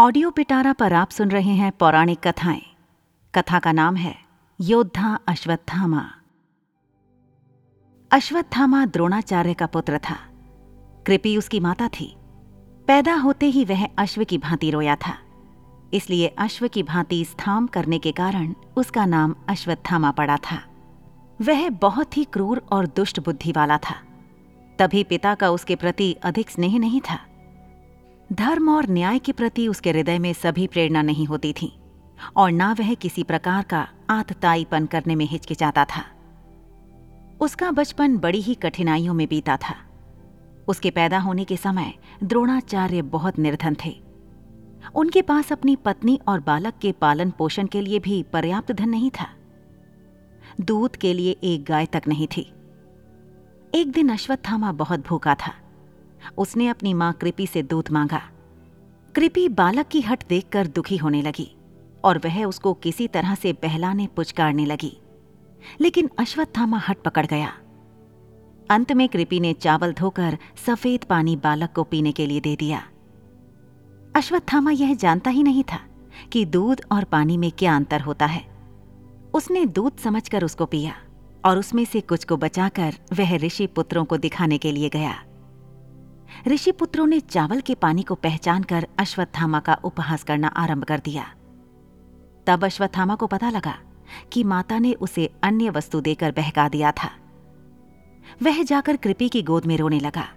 Audio 0.00 0.30
पिटारा 0.30 0.72
पर 0.72 0.92
आप 0.92 1.10
सुन 1.10 1.30
रहे 1.30 1.50
हैं 1.50 1.72
पौराणिक 1.72 2.18
कथाएँ। 2.18 2.62
कथा 3.34 3.58
का 3.58 3.72
नाम 3.72 3.96
है 3.96 4.18
योद्धा 4.60 5.18
अश्वत्थामा। 5.28 6.10
अश्वत्थामा 8.10 8.86
द्रोणाचार्य 8.86 9.54
का 9.54 9.66
पुत्र 9.66 9.98
था। 9.98 10.16
कृपी 11.06 11.36
उसकी 11.36 11.60
माता 11.60 11.88
थी। 11.88 12.16
पैदा 12.86 13.14
होते 13.14 13.46
ही 13.46 13.64
वह 13.64 13.88
अश्व 13.98 14.24
की 14.24 14.38
भांति 14.38 14.70
रोया 14.70 14.96
था। 14.96 15.14
इसलिए 15.94 16.26
अश्व 16.28 16.68
की 16.68 16.82
भांति 16.82 17.24
स्थाम 17.24 17.66
करने 17.66 17.98
के 17.98 18.12
कारण 18.12 18.54
उसका 18.76 19.06
नाम 19.06 19.34
अश्वत्थामा 19.48 20.10
पड़ा 20.10 20.36
था। 20.36 20.62
वह 21.40 21.70
बहुत 21.70 22.16
ही 22.16 22.24
क्रूर 22.24 22.66
और 22.72 22.86
दुष्ट 22.86 23.20
बुद्धि 23.20 23.52
वाला 23.52 23.78
था। 23.78 23.94
तभी 24.78 25.04
पिता 25.04 25.34
का 25.34 25.50
उसके 25.50 25.76
प्रति 25.76 26.12
अधिक 26.12 26.50
स्नेह 26.50 26.78
नहीं 26.78 27.00
था। 27.00 27.26
धर्म 28.32 28.68
और 28.70 28.88
न्याय 28.88 29.18
के 29.18 29.32
प्रति 29.32 29.68
उसके 29.68 29.90
हृदय 29.90 30.18
में 30.18 30.32
सभी 30.32 30.66
प्रेरणा 30.66 31.02
नहीं 31.02 31.26
होती 31.26 31.52
थी, 31.52 31.72
और 32.36 32.52
ना 32.52 32.72
वह 32.72 32.94
किसी 32.94 33.22
प्रकार 33.22 33.62
का 33.62 33.88
आतताईपन 34.10 34.86
करने 34.86 35.14
में 35.14 35.24
हिचकिचाता 35.26 35.84
था। 35.84 36.04
उसका 37.40 37.70
बचपन 37.70 38.16
बड़ी 38.18 38.40
ही 38.40 38.54
कठिनाइयों 38.54 39.14
में 39.14 39.28
बीता 39.28 39.56
था। 39.56 39.74
उसके 40.68 40.90
पैदा 40.90 41.18
होने 41.18 41.44
के 41.44 41.56
समय 41.56 41.92
द्रोणाचार्य 42.24 43.02
बहुत 43.02 43.38
निर्धन 43.38 43.76
थे। 43.84 43.94
उनके 44.94 45.22
पास 45.22 45.52
अपनी 45.52 45.76
पत्नी 45.76 46.20
और 46.28 46.40
बालक 46.40 46.74
के 46.82 46.92
पालन 46.92 47.30
पोषण 47.30 47.66
के 47.66 47.80
लिए 47.80 47.98
भी 47.98 48.22
पर्याप्त 48.22 48.72
धन 48.72 48.88
नहीं 48.88 49.10
था। 49.10 49.26
दूध 50.60 50.96
के 50.96 51.12
लिए 51.12 51.36
एक 51.44 51.64
गाय 51.64 51.86
तक 51.86 52.02
नहीं 52.08 52.26
थी। 52.26 52.52
एक 53.74 53.92
दिन 53.92 54.08
अश्वत्थामा 54.08 54.72
बहुत 54.72 55.06
भूखा 55.06 55.34
था। 55.34 55.54
उसने 56.38 56.68
अपनी 56.68 56.94
माँ 56.94 57.12
कृपी 57.12 57.46
से 57.46 57.62
दूध 57.62 57.90
मांगा। 57.90 58.22
कृपी 59.14 59.48
बालक 59.48 59.88
की 59.88 60.00
हट 60.00 60.24
देखकर 60.28 60.66
दुखी 60.66 60.96
होने 60.96 61.22
लगी 61.22 61.56
और 62.04 62.18
वह 62.18 62.44
उसको 62.44 62.74
किसी 62.74 63.08
तरह 63.08 63.34
से 63.34 63.52
बहलाने 63.52 64.06
पुचकारने 64.06 64.64
लगी। 64.64 65.00
लेकिन 65.80 66.10
अश्वत्थामा 66.18 66.78
हट 66.78 66.98
पकड़ 66.98 67.26
गया। 67.26 67.52
अंत 68.70 68.92
में 68.92 69.08
कृपी 69.08 69.40
ने 69.40 69.52
चावल 69.52 69.92
धोकर 69.92 70.38
सफ़ेद 70.66 71.04
पानी 71.04 71.36
बालक 71.36 71.72
को 71.72 71.82
पीने 71.82 72.12
के 72.12 72.26
लिए 72.26 72.40
दे 72.40 72.56
दिया। 72.56 72.82
अश्वत्थामा 74.16 74.70
यह 74.70 74.94
जानता 74.94 75.30
ही 75.30 75.42
नहीं 75.42 75.64
था 75.64 75.80
कि 76.32 76.44
दूध 76.44 76.80
और 76.92 77.04
पानी 77.04 77.36
में 77.36 77.52
क्या 77.52 77.76
अंतर 77.76 78.00
होता 78.00 78.26
है। 78.26 78.44
उसने 79.34 79.66
दूध 79.66 79.96
समझकर 79.96 80.44
उसको 80.44 80.66
पिया 80.66 80.94
और 81.44 81.58
उसमें 81.58 81.84
से 81.84 82.00
कुछ 82.00 82.24
को 82.24 82.36
बचाकर 82.36 82.94
वह 83.12 83.36
ऋषि 83.36 83.66
पुत्रों 83.66 84.04
को 84.04 84.16
दिखाने 84.16 84.58
के 84.58 84.72
लिए 84.72 84.88
गया। 84.88 85.24
ऋषि 86.48 86.72
पुत्रों 86.72 87.06
ने 87.06 87.20
चावल 87.20 87.60
के 87.60 87.74
पानी 87.74 88.02
को 88.02 88.14
पहचान 88.14 88.62
कर 88.62 88.86
अश्वत्थामा 88.98 89.60
का 89.60 89.74
उपहास 89.74 90.22
करना 90.22 90.48
आरंभ 90.48 90.84
कर 90.84 90.98
दिया। 90.98 91.34
तब 92.46 92.64
अश्वत्थामा 92.64 93.14
को 93.14 93.26
पता 93.26 93.50
लगा 93.50 93.78
कि 94.32 94.44
माता 94.44 94.78
ने 94.78 94.92
उसे 94.92 95.30
अन्य 95.42 95.70
वस्तु 95.70 96.00
देकर 96.00 96.32
बहका 96.32 96.68
दिया 96.68 96.92
था। 96.92 97.10
वह 98.42 98.62
जाकर 98.62 98.96
कृपी 98.96 99.28
की 99.28 99.42
गोद 99.42 99.66
में 99.66 99.76
रोने 99.76 100.00
लगा। 100.00 100.28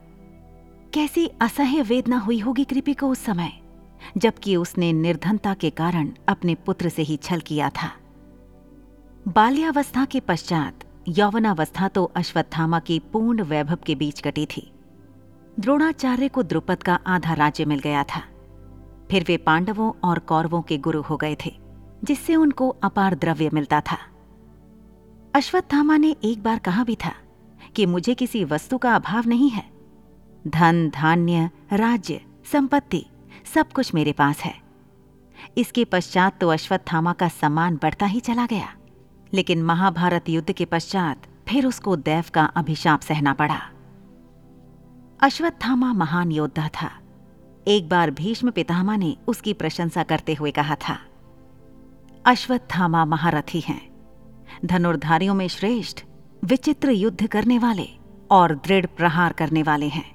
कैसी 0.94 1.28
असह्य 1.42 1.82
वेदना 1.82 2.18
हुई 2.18 2.40
होगी 2.40 2.64
कृपी 2.64 2.94
को 2.94 3.10
उस 3.10 3.20
समय, 3.20 3.52
जबकि 4.18 4.56
उसने 4.56 4.94
निर्धनता 4.94 5.54
के 5.54 5.70
कारण 5.70 6.12
अपने 6.28 6.56
पुत्र 6.56 6.90
से 6.90 7.02
ही 7.02 7.18
छल 7.18 7.40
किया 7.40 7.70
था। 7.70 7.92
बाल्यावस्था 9.28 10.06
के 10.06 10.20
पश्चात 10.20 10.80
यौवनावस्था 11.08 11.88
तो 11.88 12.04
अश्वत्थामा 12.06 12.80
की 12.80 13.00
पूर्ण 13.00 13.44
वैभव 13.44 13.78
के 13.86 13.96
बीच 13.96 14.22
कटी 14.22 14.46
थी। 14.46 14.73
द्रोणाचार्य 15.60 16.28
को 16.28 16.44
द्रुपद 16.44 16.84
का 16.84 17.00
आधा 17.08 17.34
राज्य 17.34 17.66
मिल 17.66 17.80
गया 17.80 18.04
था। 18.04 18.22
फिर 19.12 19.26
वे 19.28 19.38
पांडवों 19.38 19.92
और 20.04 20.20
कौरवों 20.20 20.62
के 20.62 20.78
गुरु 20.78 21.02
हो 21.02 21.18
गए 21.18 21.36
थे, 21.46 21.52
जिससे 22.04 22.36
उनको 22.36 22.70
अपार 22.84 23.16
द्रव्य 23.16 23.50
मिलता 23.54 23.82
था। 23.82 23.98
अश्वत्थामा 25.36 25.98
ने 25.98 26.16
एक 26.24 26.44
बार 26.44 26.60
कहा 26.60 26.84
भी 26.84 26.96
था 26.96 27.14
कि 27.76 27.86
मुझे 27.86 28.16
किसी 28.16 28.44
वस्तु 28.44 28.78
का 28.78 28.96
अभाव 28.96 29.28
नहीं 29.28 29.50
है। 29.50 29.64
धन, 30.48 30.90
धान्य, 30.90 31.50
राज्य, 31.74 32.22
संपत्ति, 32.52 33.06
सब 33.56 33.72
कुछ 33.72 33.94
मेरे 33.94 34.12
पास 34.12 34.40
है। 34.40 34.54
इसके 35.58 35.86
पश्चात 35.86 36.40
तो 36.42 36.50
अश्वत्थामा 36.50 37.14
का 37.14 37.28
सम्मान 37.28 37.76
बढ़ता 37.76 38.06
ही 38.06 38.20
चला 38.20 38.46
गया, 38.46 38.74
लेकिन 39.34 39.64
महाभारत 39.64 40.30
युद्ध 40.30 40.52
के 40.52 40.66
पश्चात 40.66 41.28
फिर 41.48 41.66
उसको 41.66 41.96
दैव 41.96 42.26
का 42.34 42.44
अभिशाप 42.46 43.02
सहना 43.02 43.34
पड़ा। 43.34 43.60
अश्वत्थामा 45.24 45.92
महान 45.94 46.32
योद्धा 46.32 46.68
था। 46.68 46.90
एक 47.68 47.88
बार 47.90 48.12
भीष्म 48.12 48.52
पितामह 48.52 48.98
ने 48.98 49.16
उसकी 49.28 49.52
प्रशंसा 49.54 50.04
करते 50.04 50.34
हुए 50.34 50.52
कहा 50.52 50.76
था, 50.78 50.98
अश्वत्थामा 52.26 53.04
महारथी 53.06 53.60
हैं। 53.60 53.82
धनुर्धारियों 54.66 55.34
में 55.34 55.48
श्रेष्ठ, 55.48 56.04
विचित्र 56.44 56.92
युद्ध 56.92 57.28
करने 57.28 57.60
वाले 57.60 57.88
और 58.32 58.54
दृढ़ 58.56 58.86
प्रहार 58.88 59.34
करने 59.34 59.64
वाले 59.64 59.88
हैं। 59.88 60.06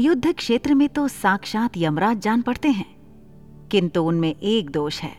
युद्ध 0.00 0.32
क्षेत्र 0.32 0.74
में 0.74 0.88
तो 0.88 1.06
साक्षात 1.08 1.76
यमराज 1.76 2.20
जान 2.20 2.42
पड़ते 2.42 2.68
हैं, 2.68 2.94
किंतु 3.70 4.02
उनमें 4.02 4.34
एक 4.34 4.70
दोष 4.70 5.00
है। 5.00 5.12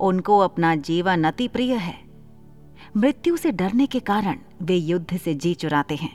उनको 0.00 0.38
अपना 0.38 0.74
जीवन 0.74 1.24
अति 1.24 1.48
प्रिय 1.48 1.74
है। 1.74 1.98
मृत्यु 2.96 3.36
से 3.36 3.52
डरने 3.52 3.86
के 3.86 4.00
कारण 4.00 4.38
वे 4.62 4.76
युद्ध 4.76 5.16
से 5.16 5.34
जी 5.34 5.54
चुराते 5.54 5.96
हैं। 5.96 6.14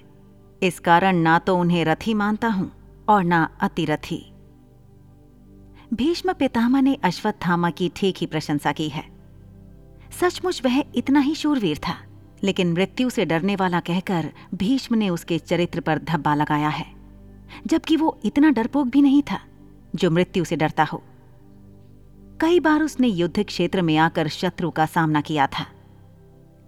इस 0.62 0.80
कारण 0.80 1.18
ना 1.18 1.38
तो 1.40 1.56
उन्हें 1.58 1.84
रथी 1.86 2.14
मानता 2.14 2.48
हूँ 2.48 2.72
और 3.08 3.24
ना 3.24 3.48
अतिरथी। 3.62 4.24
भीष्म 5.94 6.34
पितामह 6.34 6.82
ने 6.82 6.98
अश्वत्थामा 7.04 7.70
की 7.70 7.92
ठीक 7.96 8.16
ही 8.18 8.26
प्रशंसा 8.26 8.72
की 8.72 8.88
है। 8.90 9.04
सचमुच 10.20 10.62
वह 10.66 10.84
इतना 10.96 11.20
ही 11.20 11.36
शूरवीर 11.36 11.78
था, 11.78 11.96
लेकिन 12.44 12.72
मृत्यु 12.74 13.10
से 13.10 13.26
डरने 13.26 13.56
वाला 13.56 13.80
कहकर 13.80 14.32
भीष्म 14.54 14.96
ने 14.96 15.10
उसके 15.10 15.38
चरित्र 15.40 15.80
पर 15.80 16.00
धब्बा 16.04 16.36
लगाया 16.36 16.70
है, 16.70 16.86
जबकि 17.68 17.98
वो 17.98 18.18
इतना 18.26 18.50
डरपोक 18.50 18.88
भी 18.88 19.02
नहीं 19.02 19.22
था, 19.22 19.40
जो 19.96 20.12
मृत्यु 20.12 20.46
से 20.46 20.56
डरता 20.56 20.84
हो। 20.84 21.02
कई 22.42 22.60
बार 22.60 22.82
उसने 22.82 23.08
युद्ध 23.08 23.44
क्षेत्र 23.44 23.82
में 23.82 23.96
आकर 23.98 24.28
शत्रु 24.28 24.70
का 24.72 24.86
सामना 24.86 25.22
किया 25.22 25.48
था। 25.50 25.66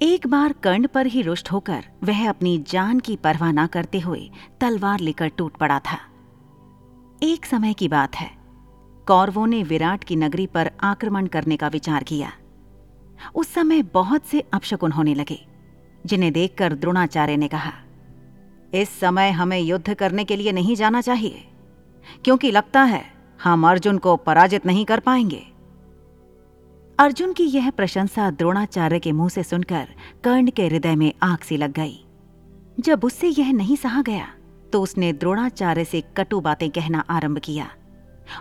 एक 0.02 0.26
बार 0.28 0.54
कर्ण 0.54 0.88
पर 0.88 1.06
ही 1.06 1.22
रुष्ट 1.22 1.52
होकर 1.52 1.86
वह 2.04 2.30
अपनी 2.30 2.58
जान 2.68 3.00
की 3.00 3.16
परवाह 3.16 3.52
न 3.52 3.66
करते 3.68 4.00
हुए 4.00 4.30
तलवार 4.62 5.00
लेकर 5.00 5.28
टूट 5.28 5.56
पड़ा 5.58 5.80
था। 5.80 5.98
एक 7.24 7.46
समय 7.46 7.74
की 7.74 7.88
बात 7.88 8.16
है। 8.16 8.30
कौरवों 9.08 9.48
ने 9.48 9.64
विराट 9.64 10.04
की 10.04 10.16
नगरी 10.16 10.46
पर 10.48 10.72
आक्रमण 10.82 11.28
करने 11.28 11.58
का 11.58 11.68
विचार 11.68 12.04
किया। 12.04 12.32
उस 13.36 13.54
समय 13.54 13.82
बहुत 13.84 14.26
से 14.26 14.44
अपशकुन 14.54 14.92
होने 14.92 15.16
लगे, 15.16 15.40
जिन्हें 16.06 16.32
देखकर 16.34 16.74
द्रोणाचार्य 16.74 17.38
ने 17.38 17.48
कहा, 17.48 17.74
इस 18.74 19.00
समय 19.00 19.32
हमें 19.32 19.60
युद्ध 19.60 19.94
करने 19.94 20.26
के 20.26 20.36
लिए 20.36 20.52
नहीं 20.52 20.76
जाना 20.76 21.02
चाहिए, 21.02 21.48
क्योंकि 22.26 22.52
लगता 22.52 22.84
है 22.84 23.04
हम 23.44 23.68
अर्जुन 23.68 23.98
को 23.98 24.16
पराजित 24.16 24.66
नहीं 24.66 24.86
कर 24.86 25.00
पाएँगे। 25.00 25.46
अर्जुन 27.00 27.34
की 27.34 27.44
यह 27.46 27.70
प्रशंसा 27.70 28.30
द्रोणाचार्य 28.32 29.00
के 29.00 29.12
मुँह 29.12 29.30
से 29.30 29.42
सुनकर 29.44 29.88
कर्ण 30.24 30.50
के 30.50 30.66
हृदय 30.68 30.96
में 30.96 31.12
आग 31.24 31.40
सी 31.40 31.58
लग 31.58 31.72
गई। 31.72 31.98
जब 32.80 33.04
उससे 33.04 33.28
यह 33.30 33.52
नहीं 33.54 33.76
सहा 33.76 34.02
गया 34.02 34.28
तो 34.74 34.82
उसने 34.82 35.12
द्रोणाचार्य 35.14 35.84
से 35.86 36.02
कटु 36.18 36.40
बातें 36.40 36.70
कहना 36.70 37.04
आरंभ 37.10 37.40
किया 37.40 37.68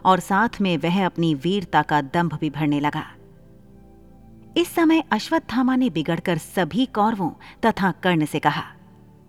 और 0.05 0.21
साथ 0.21 0.61
में 0.61 0.77
वह 0.79 1.05
अपनी 1.07 1.35
वीरता 1.35 1.83
का 1.83 2.01
दंभ 2.01 2.39
भी 2.41 2.51
भरने 2.51 2.79
लगा। 2.81 3.05
इस 4.57 4.75
समय 4.75 5.03
अश्वत्थामा 5.13 5.77
ने 5.77 5.91
बिगड़कर 5.91 6.39
सभी 6.39 6.87
कौरवों 6.87 7.31
तथा 7.65 7.91
कर्ण 8.03 8.25
से 8.25 8.39
कहा, 8.39 8.63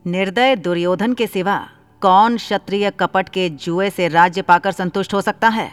निर्दय 0.06 0.56
दुर्योधन 0.56 1.14
के 1.14 1.28
सिवा 1.28 1.58
कौन 2.02 2.38
क्षत्रिय 2.38 2.90
कपट 2.92 3.30
के 3.30 3.50
जुए 3.50 3.90
से 3.90 4.08
राज्य 4.08 4.42
पाकर 4.42 4.72
संतुष्ट 4.72 5.14
हो 5.14 5.22
सकता 5.22 5.48
है? 5.50 5.70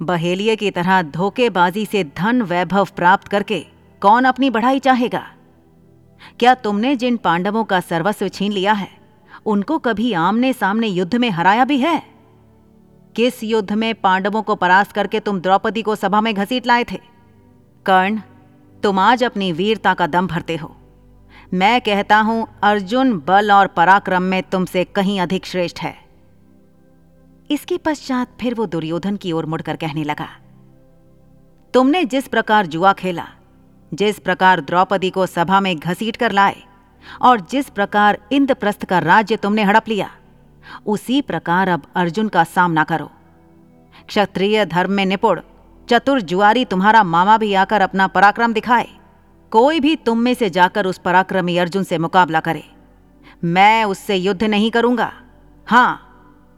बहेलिए 0.00 0.54
की 0.56 0.70
तरह 0.70 1.02
धोखेबाजी 1.02 1.84
से 1.86 2.04
धन 2.18 2.42
वैभव 2.42 2.88
प्राप्त 2.96 3.28
करके 3.28 3.58
कौन 4.02 4.24
अपनी 4.24 4.50
बढ़ाई 4.50 4.78
चाहेगा? 4.78 5.26
क्या 6.40 6.54
तुमने 6.54 6.94
जिन 6.96 7.16
पांडवों 7.16 7.64
का 7.64 7.80
सर्वस्व 7.80 8.28
छीन 8.28 8.52
लिया 8.52 8.72
है, 8.72 8.88
उनको 9.46 9.78
कभी 9.78 10.12
आमने 10.12 10.52
सामने 10.52 10.86
युद्ध 10.86 11.14
में 11.14 11.30
हराया 11.30 11.64
भी 11.64 11.78
है? 11.78 12.02
किस 13.16 13.42
युद्ध 13.44 13.72
में 13.72 13.94
पांडवों 13.94 14.42
को 14.42 14.54
परास्त 14.54 14.92
करके 14.92 15.20
तुम 15.20 15.40
द्रौपदी 15.40 15.82
को 15.82 15.96
सभा 15.96 16.20
में 16.20 16.34
घसीट 16.34 16.66
लाए 16.66 16.84
थे? 16.84 16.98
कर्ण, 17.86 18.20
तुम 18.82 18.98
आज 18.98 19.24
अपनी 19.24 19.52
वीरता 19.52 19.94
का 19.94 20.06
दम 20.06 20.26
भरते 20.26 20.56
हो। 20.56 20.76
मैं 21.54 21.80
कहता 21.80 22.18
हूँ, 22.18 22.46
अर्जुन 22.62 23.12
बल 23.18 23.52
और 23.52 23.66
पराक्रम 23.66 24.22
में 24.22 24.42
तुमसे 24.42 24.84
कहीं 24.84 25.20
अधिक 25.20 25.46
श्रेष्ठ 25.46 25.80
है। 25.80 25.99
इसके 27.50 27.76
पश्चात 27.78 28.36
फिर 28.40 28.54
वो 28.54 28.66
दुर्योधन 28.66 29.16
की 29.16 29.32
ओर 29.32 29.46
मुड़कर 29.46 29.76
कहने 29.76 30.04
लगा, 30.04 30.28
तुमने 31.74 32.04
जिस 32.04 32.28
प्रकार 32.28 32.66
जुआ 32.66 32.92
खेला, 32.92 33.26
जिस 33.92 34.18
प्रकार 34.18 34.60
द्रौपदी 34.60 35.10
को 35.10 35.26
सभा 35.26 35.60
में 35.60 35.76
घसीट 35.76 36.16
कर 36.16 36.32
लाए, 36.32 36.56
और 37.22 37.40
जिस 37.40 37.68
प्रकार 37.70 38.18
इंद्रप्रस्थ 38.32 38.84
का 38.84 38.98
राज्य 38.98 39.36
तुमने 39.36 39.62
हड़प 39.62 39.88
लिया, 39.88 40.10
उसी 40.86 41.20
प्रकार 41.22 41.68
अब 41.68 41.86
अर्जुन 41.96 42.28
का 42.28 42.44
सामना 42.46 42.84
करो। 42.84 43.10
क्षत्रिय 44.08 44.64
धर्म 44.66 44.92
में 44.92 45.04
निपुण, 45.06 45.40
चतुर 45.88 46.20
जुआरी 46.22 46.64
तुम्हारा 46.64 47.02
मामा 47.04 47.36
भी 47.38 47.52
आकर 47.54 47.80
अपना 47.80 48.06
पराक्रम 48.08 48.52
दिखाए। 48.52 48.88
कोई 49.52 49.80
भी 49.80 49.94
तुम 49.96 50.18
में 50.18 50.34
से 50.34 50.50
जाकर 50.50 50.86
उस 50.86 50.98
पराक्रमी 50.98 51.56
अर्जुन 51.58 51.82
से 51.84 51.98
मुकाबला 51.98 52.40
करे। 52.40 52.62
मैं 53.44 53.84
उससे 53.84 54.16
युद्ध 54.16 54.42
नहीं 54.44 54.70
करूँगा। 54.70 55.12
हाँ 55.66 56.09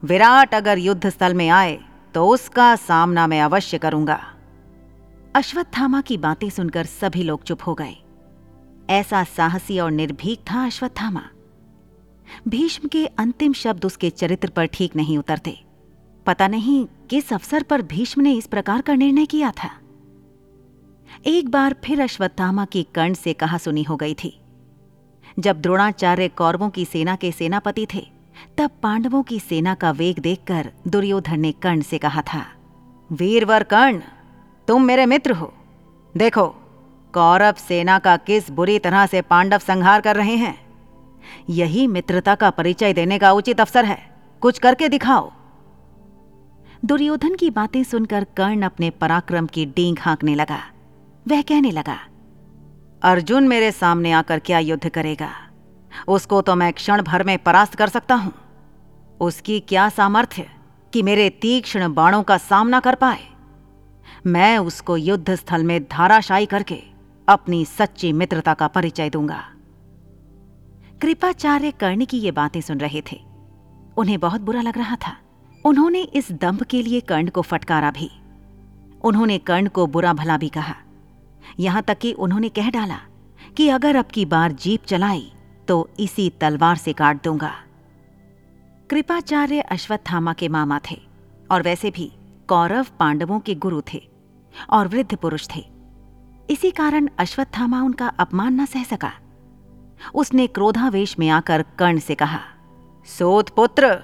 विराट 0.02 0.54
अगर 0.54 0.78
युद्ध 0.78 1.08
स्थल 1.10 1.34
में 1.34 1.48
आए 1.48 1.78
तो 2.14 2.26
उसका 2.28 2.74
सामना 2.76 3.26
मैं 3.26 3.40
अवश्य 3.40 3.78
करूँगा। 3.78 4.18
अश्वत्थामा 5.34 6.00
की 6.00 6.16
बातें 6.16 6.48
सुनकर 6.50 6.84
सभी 6.84 7.22
लोग 7.22 7.42
चुप 7.42 7.58
हो 7.66 7.74
गए। 7.74 7.94
ऐसा 8.90 9.22
साहसी 9.26 9.78
और 9.78 9.90
निर्भीक 9.90 10.40
था 10.50 10.64
अश्वत्थामा। 10.66 11.22
भीष्म 12.48 12.88
के 12.88 13.04
अंतिम 13.06 13.52
शब्द 13.52 13.84
उसके 13.84 14.10
चरित्र 14.10 14.48
पर 14.48 14.66
ठीक 14.66 14.96
नहीं 14.96 15.18
उतरते। 15.18 15.56
पता 16.26 16.48
नहीं 16.48 16.84
किस 17.10 17.32
अवसर 17.32 17.62
पर 17.62 17.82
भीष्म 17.82 18.22
ने 18.22 18.32
इस 18.32 18.46
प्रकार 18.46 18.80
का 18.80 18.94
निर्णय 18.94 19.26
किया 19.26 19.50
था। 19.56 19.70
एक 21.26 21.48
बार 21.48 21.76
फिर 21.84 22.00
अश्वत्थामा 22.00 22.64
की 22.64 22.82
कर्ण 22.94 23.14
से 23.14 23.32
कहा 23.32 23.58
सुनी 23.58 23.82
हो 23.82 23.96
गई 23.96 24.14
थी। 24.14 24.38
जब 25.38 25.60
द्रोणाचार्य 25.60 26.28
कौरवों 26.28 26.70
की 26.70 26.84
सेना 26.84 27.16
के 27.16 27.32
सेनापति 27.32 27.86
थे 27.94 28.06
तब 28.58 28.70
पांडवों 28.82 29.22
की 29.22 29.38
सेना 29.40 29.74
का 29.74 29.90
वेग 29.90 30.18
देखकर 30.18 30.70
दुर्योधन 30.88 31.40
ने 31.40 31.52
कर्ण 31.52 31.80
से 31.80 31.98
कहा 31.98 32.22
था, 32.22 32.44
वीरवर 33.10 33.62
कर्ण, 33.62 34.00
तुम 34.68 34.82
मेरे 34.82 35.06
मित्र 35.06 35.32
हो। 35.32 35.52
देखो, 36.14 36.46
कौरव 37.14 37.54
सेना 37.58 37.98
का 37.98 38.16
किस 38.16 38.50
बुरी 38.50 38.78
तरह 38.78 39.06
से 39.06 39.22
पांडव 39.22 39.58
संहार 39.58 40.00
कर 40.00 40.16
रहे 40.16 40.36
हैं। 40.36 40.58
यही 41.50 41.86
मित्रता 41.86 42.34
का 42.34 42.50
परिचय 42.50 42.92
देने 42.92 43.18
का 43.18 43.32
उचित 43.32 43.60
अवसर 43.60 43.84
है। 43.84 43.98
कुछ 44.42 44.58
करके 44.58 44.88
दिखाओ। 44.88 45.30
दुर्योधन 46.84 47.34
की 47.34 47.50
बातें 47.50 47.82
सुनकर 47.84 48.24
कर्ण 48.36 48.62
अपने 48.62 48.90
पराक्रम 48.90 49.46
की 49.46 49.66
डींग 49.66 49.96
हाँकने 50.00 50.34
लगा। 50.34 50.58
वह 51.26 51.42
कहने 51.42 51.70
लगा, 51.70 51.98
अर्जुन 53.02 53.48
मेरे 53.48 53.70
सामने 53.72 54.12
आकर 54.12 54.38
क्या 54.38 54.58
युद्ध 54.58 54.88
करेगा? 54.88 55.30
उसको 56.08 56.40
तो 56.40 56.54
मैं 56.54 56.72
क्षण 56.72 57.02
भर 57.02 57.24
में 57.24 57.38
परास्त 57.38 57.74
कर 57.74 57.88
सकता 57.88 58.14
हूँ। 58.14 58.32
उसकी 59.20 59.60
क्या 59.60 59.88
सामर्थ्य 59.88 60.50
कि 60.92 61.02
मेरे 61.02 61.30
तीक्ष्ण 61.30 61.94
बाणों 61.94 62.22
का 62.22 62.36
सामना 62.36 62.80
कर 62.80 62.94
पाए? 62.94 63.20
मैं 64.26 64.58
उसको 64.58 64.96
युद्ध 64.96 65.34
स्थल 65.34 65.64
में 65.64 65.84
धाराशायी 65.84 66.46
करके 66.46 66.82
अपनी 67.28 67.64
सच्ची 67.64 68.12
मित्रता 68.12 68.54
का 68.54 68.66
परिचय 68.66 69.10
दूँगा। 69.10 69.44
कृपाचार्य 71.02 71.70
कर्ण 71.70 72.04
की 72.04 72.18
ये 72.18 72.30
बातें 72.30 72.60
सुन 72.60 72.78
रहे 72.78 73.02
थे। 73.12 73.20
उन्हें 73.96 74.20
बहुत 74.20 74.40
बुरा 74.40 74.60
लग 74.60 74.78
रहा 74.78 74.96
था। 74.96 75.16
उन्होंने 75.64 76.02
इस 76.02 76.32
दंभ 76.32 76.62
के 76.62 76.82
लिए 76.82 77.00
कर्ण 77.00 77.28
को 77.28 77.42
फटकारा 77.42 77.90
भी। 77.90 78.10
उन्होंने 79.04 79.38
कर्ण 79.38 79.68
को 79.68 79.86
बुरा 79.86 80.12
भला 80.12 80.36
भी 80.36 80.48
कहा। 80.48 80.74
यहाँ 81.60 81.82
तक 81.82 81.98
कि 81.98 82.12
उन्होंने 82.12 82.48
कह 82.48 82.70
डाला 82.70 82.98
कि 83.56 83.68
अगर 83.68 83.96
अब 83.96 84.04
की 84.04 84.24
बार 84.24 84.52
जीप 84.52 84.84
चलाई 84.84 85.32
तो 85.68 85.88
इसी 86.00 86.30
तलवार 86.40 86.76
से 86.76 86.92
काट 86.92 87.24
दूँगा। 87.24 87.52
कृपाचार्य 88.90 89.60
अश्वत्थामा 89.60 90.32
के 90.32 90.48
मामा 90.48 90.80
थे, 90.90 91.00
और 91.50 91.62
वैसे 91.62 91.90
भी 91.90 92.12
कौरव 92.48 92.86
पांडवों 92.98 93.40
के 93.40 93.54
गुरु 93.54 93.82
थे 93.92 94.02
और 94.70 94.88
वृद्ध 94.88 95.16
पुरुष 95.16 95.48
थे। 95.56 95.64
इसी 96.50 96.70
कारण 96.70 97.08
अश्वत्थामा 97.18 97.82
उनका 97.82 98.08
अपमान 98.08 98.60
न 98.60 98.64
सह 98.64 98.82
सका। 98.82 99.12
उसने 100.14 100.46
क्रोधावेश 100.46 101.18
में 101.18 101.28
आकर 101.28 101.64
कर्ण 101.78 101.98
से 101.98 102.14
कहा, 102.14 102.40
सोत 103.08 103.48
पुत्र, 103.48 103.94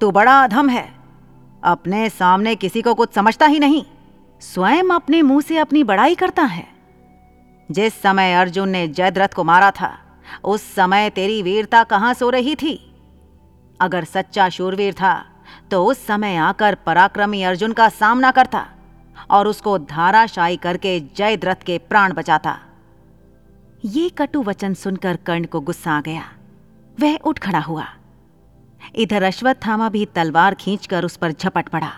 तू 0.00 0.10
बड़ा 0.10 0.42
अधम 0.44 0.68
है। 0.68 0.88
अपने 1.64 2.08
सामने 2.10 2.54
किसी 2.56 2.82
को 2.82 2.94
कुछ 2.94 3.14
समझता 3.14 3.46
ही 3.46 3.58
नहीं। 3.58 3.84
स्वयं 4.42 4.90
अपने 4.90 5.22
मुँह 5.22 5.40
से 5.40 5.56
अपनी 5.58 5.84
बड़ाई 5.84 6.14
करता 6.14 6.42
है। 6.42 6.66
जिस 7.68 8.00
समय 8.02 8.34
अर्जुन 8.34 8.68
ने 8.68 8.86
जयद्रथ 8.88 9.34
को 9.36 9.44
मारा 9.44 9.70
था 9.70 9.90
उस 10.44 10.62
समय 10.74 11.10
तेरी 11.10 11.42
वीरता 11.42 11.82
कहाँ 11.84 12.14
सो 12.14 12.30
रही 12.30 12.54
थी? 12.54 12.74
अगर 13.80 14.04
सच्चा 14.04 14.48
शूरवीर 14.48 14.94
था 14.94 15.14
तो 15.70 15.84
उस 15.86 16.06
समय 16.06 16.36
आकर 16.36 16.74
पराक्रमी 16.86 17.42
अर्जुन 17.42 17.72
का 17.72 17.88
सामना 17.88 18.30
करता 18.30 18.66
और 19.30 19.48
उसको 19.48 19.78
धाराशायी 19.78 20.56
करके 20.56 20.98
जयद्रथ 21.16 21.62
के 21.66 21.78
प्राण 21.78 22.12
बचाता। 22.12 22.58
ये 23.84 24.08
कटु 24.08 24.42
वचन 24.42 24.74
सुनकर 24.74 25.16
कर्ण 25.16 25.44
को 25.44 25.60
गुस्सा 25.60 25.92
आ 25.92 26.00
गया। 26.00 26.22
वह 26.98 27.16
उठ 27.16 27.38
खड़ा 27.38 27.58
हुआ। 27.58 27.86
इधर 28.94 29.22
अश्वत्थामा 29.22 29.88
भी 29.88 30.04
तलवार 30.06 30.54
खींचकर 30.54 31.04
उस 31.04 31.16
पर 31.16 31.32
झपट 31.32 31.68
पड़ा। 31.68 31.92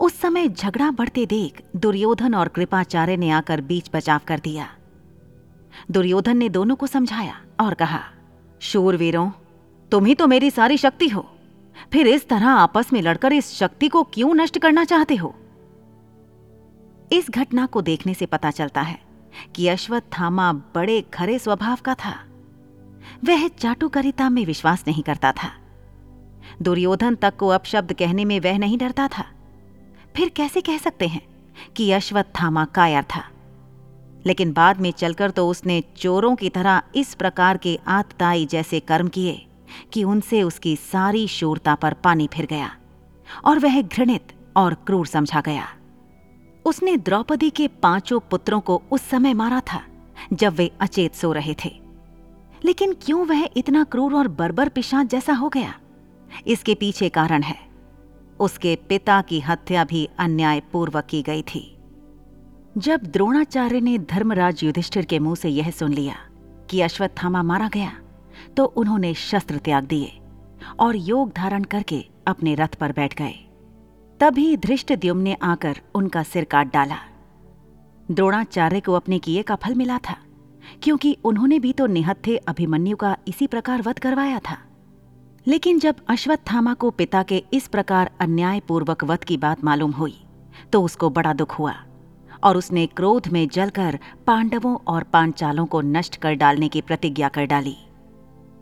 उस 0.00 0.20
समय 0.20 0.48
झगड़ा 0.48 0.90
बढ़ते 0.90 1.24
देख 1.26 1.62
दुर्योधन 1.76 2.34
और 2.34 2.48
कृपाचार्य 2.48 3.16
ने 3.16 3.30
आकर 3.30 3.60
बीच 3.60 3.90
बचाव 3.94 4.20
कर 4.26 4.38
दिया। 4.38 4.68
दुर्योधन 5.90 6.36
ने 6.36 6.48
दोनों 6.48 6.76
को 6.76 6.86
समझाया 6.86 7.40
और 7.60 7.74
कहा, 7.74 8.00
शूरवीरों, 8.60 9.30
तुम 9.90 10.04
ही 10.04 10.14
तो 10.14 10.26
मेरी 10.26 10.50
सारी 10.50 10.76
शक्ति 10.76 11.08
हो। 11.08 11.30
फिर 11.92 12.06
इस 12.06 12.28
तरह 12.28 12.48
आपस 12.48 12.92
में 12.92 13.02
लड़कर 13.02 13.32
इस 13.32 13.54
शक्ति 13.54 13.88
को 13.88 14.02
क्यों 14.02 14.34
नष्ट 14.34 14.58
करना 14.58 14.84
चाहते 14.84 15.16
हो? 15.16 15.34
इस 17.12 17.30
घटना 17.30 17.66
को 17.66 17.82
देखने 17.82 18.14
से 18.14 18.26
पता 18.26 18.50
चलता 18.50 18.80
है 18.80 19.00
कि 19.56 19.68
अश्वत्थामा 19.68 20.52
बड़े 20.52 21.00
खरे 21.00 21.38
स्वभाव 21.38 21.78
का 21.84 21.94
था। 21.94 22.24
वह 23.24 23.48
चाटुकरिता 23.48 24.30
में 24.30 24.46
विश्वास 24.46 24.84
नहीं 24.88 25.02
करता 25.02 25.32
था। 25.32 25.52
दुर्योधन 26.62 27.14
तक 27.14 27.36
को 27.36 27.48
अपशब्द 27.48 27.92
कहने 27.92 28.24
में 28.24 28.40
वह 28.40 28.58
नहीं 28.58 28.78
डरता 28.78 29.08
था। 29.08 29.26
फिर 30.16 30.28
कैसे 30.28 30.60
कह 30.60 30.78
सकते 30.78 31.06
हैं 31.06 31.22
कि 31.76 31.92
अश्वत्थामा 31.92 32.64
कायर 32.64 33.02
था? 33.02 33.29
लेकिन 34.26 34.52
बाद 34.52 34.80
में 34.80 34.92
चलकर 34.92 35.30
तो 35.30 35.48
उसने 35.48 35.82
चोरों 35.96 36.36
की 36.36 36.48
तरह 36.48 36.82
इस 36.94 37.14
प्रकार 37.14 37.56
के 37.56 37.78
आतताई 37.86 38.46
जैसे 38.46 38.80
कर्म 38.80 39.08
किए 39.08 39.46
कि 39.92 40.04
उनसे 40.04 40.42
उसकी 40.42 40.76
सारी 40.76 41.28
शूरता 41.28 41.74
पर 41.74 41.94
पानी 41.94 42.28
फिर 42.32 42.46
गया 42.46 42.76
और 43.44 43.58
वह 43.58 43.82
घृणित 43.82 44.32
और 44.56 44.74
क्रूर 44.74 45.06
समझा 45.06 45.40
गया। 45.40 45.66
उसने 46.64 46.96
द्रौपदी 46.96 47.50
के 47.50 47.68
पाँचों 47.68 48.20
पुत्रों 48.20 48.60
को 48.60 48.82
उस 48.90 49.02
समय 49.02 49.34
मारा 49.34 49.60
था, 49.60 49.82
जब 50.32 50.54
वे 50.54 50.72
अचेत 50.80 51.14
सो 51.14 51.32
रहे 51.32 51.54
थे। 51.64 51.80
लेकिन 52.64 52.92
क्यों 52.92 53.26
वह 53.26 53.48
इतना 53.56 53.84
क्रूर 53.84 54.14
और 54.14 54.28
बर्बर 54.28 54.68
पिशाच 54.68 55.06
जैसा 55.06 55.32
हो 55.32 55.48
गया? 55.48 55.74
इसके 56.46 56.74
पीछे 56.74 57.08
कारण 57.08 57.42
है। 57.42 57.58
उसके 58.40 58.78
पिता 58.88 59.22
की 59.22 59.40
हत्या 59.40 59.84
भी 59.84 60.08
अन्यायपूर्वक 60.18 61.04
की 61.04 61.22
गई 61.22 61.42
थी। 61.42 61.76
जब 62.78 63.00
द्रोणाचार्य 63.04 63.80
ने 63.80 63.98
धर्मराज 63.98 64.62
युधिष्ठिर 64.64 65.04
के 65.04 65.18
मुँह 65.18 65.34
से 65.34 65.48
यह 65.48 65.70
सुन 65.70 65.92
लिया 65.92 66.14
कि 66.70 66.80
अश्वत्थामा 66.80 67.42
मारा 67.42 67.68
गया 67.68 67.92
तो 68.56 68.64
उन्होंने 68.64 69.12
शस्त्र 69.14 69.56
त्याग 69.56 69.84
दिए 69.84 70.20
और 70.80 70.96
योग 70.96 71.32
धारण 71.32 71.64
करके 71.64 72.04
अपने 72.26 72.54
रथ 72.54 72.74
पर 72.74 72.92
बैठ 72.92 73.14
गए। 73.14 73.34
तभी 74.20 74.56
धृष्ट 74.56 74.92
ने 75.04 75.34
आकर 75.34 75.80
उनका 75.94 76.22
सिर 76.22 76.44
काट 76.44 76.72
डाला। 76.72 76.98
द्रोणाचार्य 78.10 78.80
को 78.80 78.92
अपने 78.92 79.18
किए 79.18 79.42
का 79.42 79.54
फल 79.54 79.74
मिला 79.74 79.98
था, 79.98 80.16
क्योंकि 80.82 81.16
उन्होंने 81.24 81.58
भी 81.58 81.72
तो 81.72 81.86
निहत्थे 81.86 82.36
अभिमन्यु 82.36 82.96
का 82.96 83.16
इसी 83.28 83.46
प्रकार 83.46 83.82
वध 83.82 83.98
करवाया 83.98 84.38
था। 84.38 84.58
लेकिन 85.46 85.78
जब 85.78 85.96
अश्वत्थामा 86.08 86.74
को 86.74 86.90
पिता 86.90 87.22
के 87.22 87.44
इस 87.52 87.68
प्रकार 87.68 88.10
अन्यायपूर्वक 88.20 89.04
वध 89.04 89.24
की 89.24 89.36
बात 89.36 89.64
मालूम 89.64 89.90
हुई 89.90 90.20
तो 90.72 90.82
उसको 90.82 91.10
बड़ा 91.10 91.32
दुख 91.32 91.58
हुआ। 91.58 91.74
और 92.42 92.56
उसने 92.56 92.86
क्रोध 92.86 93.28
में 93.28 93.46
जलकर 93.48 93.98
पांडवों 94.26 94.76
और 94.86 95.02
पांचालों 95.02 95.66
को 95.66 95.80
नष्ट 95.80 96.16
कर 96.16 96.34
डालने 96.34 96.68
की 96.68 96.80
प्रतिज्ञा 96.80 97.28
कर 97.28 97.46
डाली। 97.46 97.76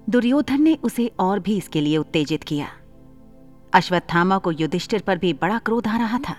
दुर्योधन 0.08 0.62
ने 0.62 0.76
उसे 0.82 1.10
और 1.20 1.38
भी 1.38 1.56
इसके 1.56 1.80
लिए 1.80 1.96
उत्तेजित 1.96 2.44
किया। 2.44 2.68
अश्वत्थामा 3.72 4.38
को 4.38 4.52
युधिष्ठिर 4.52 5.02
पर 5.02 5.18
भी 5.18 5.32
बड़ा 5.32 5.58
क्रोध 5.58 5.88
आ 5.88 5.96
रहा 5.96 6.18
था, 6.18 6.36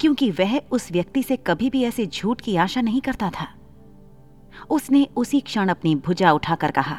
क्योंकि 0.00 0.30
वह 0.30 0.58
उस 0.70 0.90
व्यक्ति 0.92 1.22
से 1.22 1.36
कभी 1.36 1.70
भी 1.70 1.82
ऐसे 1.84 2.06
झूठ 2.06 2.40
की 2.40 2.56
आशा 2.56 2.80
नहीं 2.80 3.00
करता 3.00 3.30
था। 3.30 3.46
उसने 4.70 5.06
उसी 5.16 5.40
क्षण 5.40 5.68
अपनी 5.68 5.94
भुजा 5.96 6.32
उठाकर 6.32 6.70
कहा, 6.70 6.96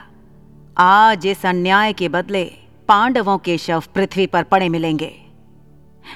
आज 0.78 1.26
इस 1.28 1.46
अन्याय 1.46 1.94
के 1.94 2.10
बदले 2.10 2.44
पांडवों 2.90 3.38
के 3.38 3.58
शव 3.58 3.84
पृथ्वी 3.96 4.26
पर 4.28 4.44
पड़े 4.44 4.70
मिलेंगे। 4.70 5.14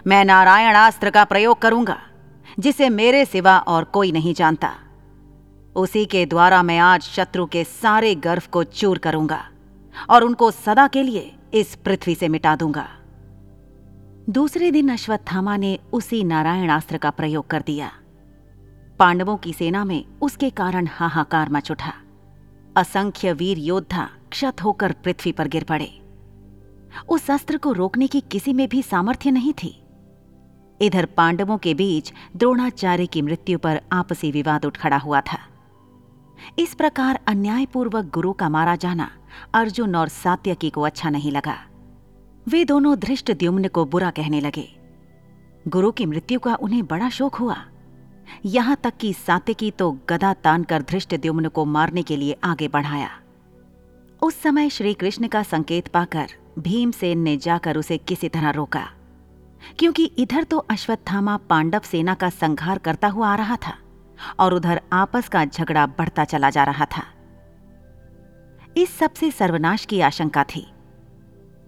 मैं 0.08 0.24
नारायणास्त्र 0.26 1.10
का 1.10 1.24
प्रयोग 1.24 1.62
करूँगा। 1.62 1.98
जिसे 2.60 2.90
मेरे 2.90 3.26
सिवा 3.26 3.58
और 3.58 3.84
कोई 3.84 4.12
नहीं 4.12 4.34
जानता। 4.34 4.72
उसी 5.76 6.06
के 6.06 6.26
द्वारा 6.26 6.64
मैं 6.64 6.78
आज 6.80 7.02
शत्रु 7.02 7.46
के 7.46 7.64
सारे 7.64 8.16
गर्भ 8.16 8.44
को 8.44 8.64
चूर 8.64 8.98
करूँगा 8.98 9.50
और 10.10 10.24
उनको 10.24 10.52
सदा 10.52 10.88
के 10.88 11.04
लिए 11.04 11.36
इस 11.54 11.76
पृथ्वी 11.76 12.16
से 12.16 12.28
मिटा 12.28 12.56
दूँगा। 12.56 12.88
दूसरे 14.30 14.72
दिन 14.72 14.90
अश्वत्थामा 14.90 15.58
ने 15.58 15.80
उसी 15.94 16.24
नारायण 16.24 16.70
अस्त्र 16.70 16.98
का 16.98 17.10
प्रयोग 17.10 17.48
कर 17.48 17.64
दिया। 17.66 17.92
पांडवों 19.00 19.38
की 19.38 19.54
सेना 19.54 19.86
में 19.86 20.06
उसके 20.22 20.50
कारण 20.50 20.88
हाहाकार 20.92 21.50
मच 21.50 21.72
उठा। 21.72 21.94
असंख्य 22.78 23.34
वीर 23.34 23.58
योद्धा 23.58 24.10
क्षत 24.32 24.64
होकर 24.64 24.92
पृथ्वी 24.92 25.32
पर 25.32 25.48
गिर 25.48 25.64
पड़े। 25.64 25.90
उस 27.10 27.32
अस्त्र 27.32 27.58
को 27.58 27.72
रोकने 27.72 28.08
की 28.08 28.22
किसी 28.22 28.54
में 28.54 28.68
भी 28.70 28.82
सामर्थ्य 28.82 29.32
नहीं 29.32 29.54
थी। 29.54 29.85
इधर 30.82 31.06
पांडवों 31.06 31.58
के 31.58 31.74
बीच 31.74 32.12
द्रोणाचार्य 32.36 33.06
की 33.06 33.22
मृत्यु 33.22 33.58
पर 33.58 33.82
आपसी 33.92 34.32
विवाद 34.32 34.66
उठ 34.66 34.78
खड़ा 34.78 34.98
हुआ 34.98 35.22
था। 35.22 35.38
इस 36.60 36.74
प्रकार 36.74 37.20
अन्यायपूर्वक 37.28 38.06
गुरु 38.06 38.34
का 38.34 38.50
मारा 38.50 38.76
जाना 38.76 39.10
अर्जुन 39.54 39.96
और 39.96 40.08
सात्यकी 40.08 40.70
को 40.70 40.82
अच्छा 40.82 41.10
नहीं 41.10 41.32
लगा। 41.32 41.56
वे 42.48 42.64
दोनों 42.66 42.98
धृष्ट 43.00 43.32
द्युम्न 43.32 43.68
को 43.68 43.86
बुरा 43.86 44.10
कहने 44.12 44.42
लगे। 44.42 44.68
गुरु 45.68 45.92
की 45.92 46.06
मृत्यु 46.06 46.40
का 46.40 46.56
उन्हें 46.56 46.86
बड़ा 46.86 47.10
शोक 47.10 47.36
हुआ। 47.36 47.58
यहाँ 48.46 48.78
तक 48.84 48.98
कि 48.98 49.14
सात्यकी 49.14 49.72
तो 49.72 49.92
गदा 50.10 50.34
तान 50.34 50.64
कर 50.64 50.82
धृष्ट 50.82 51.16
द्युम्न 51.16 51.50
को 51.50 51.66
मारने 51.66 52.04
के 52.04 52.18
लिए 52.18 52.38
आगे 52.44 52.68
बढ़ाया। 52.68 53.10
उस 54.22 54.42
समय 54.42 54.70
श्री 54.70 54.94
कृष्ण 54.94 55.28
का 55.28 55.44
संकेत 55.44 55.88
पाकर 55.88 56.28
भीमसेन 56.60 57.20
ने 57.20 57.38
जाकर 57.38 57.78
उसे 57.78 57.98
किसी 57.98 58.30
तरह 58.30 58.50
रोका। 58.50 58.88
क्योंकि 59.80 60.06
इधर 60.18 60.44
तो 60.44 60.58
अश्वत्थामा 60.70 61.38
पांडव 61.50 61.82
सेना 61.84 62.14
का 62.14 62.30
संघार 62.30 62.78
करता 62.78 63.08
हुआ 63.08 63.30
आ 63.30 63.36
रहा 63.36 63.56
था 63.58 63.74
और 64.40 64.54
उधर 64.54 64.82
आपस 64.94 65.28
का 65.30 65.44
झगड़ा 65.46 65.86
बढ़ता 65.88 66.24
चला 66.24 66.50
जा 66.50 66.64
रहा 66.64 66.86
था। 66.86 67.04
इस 68.78 68.98
सबसे 68.98 69.32
सर्वनाश 69.32 69.86
की 69.86 70.00
आशंका 70.02 70.44
थी। 70.46 70.66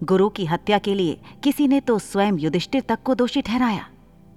गुरु 0.02 0.28
की 0.28 0.44
हत्या 0.46 0.78
के 0.78 0.94
लिए 0.94 1.20
किसी 1.42 1.68
ने 1.68 1.80
तो 1.80 1.98
स्वयं 1.98 2.38
युधिष्ठिर 2.38 2.82
तक 2.88 3.02
को 3.02 3.14
दोषी 3.14 3.42
ठहराया। 3.42 3.88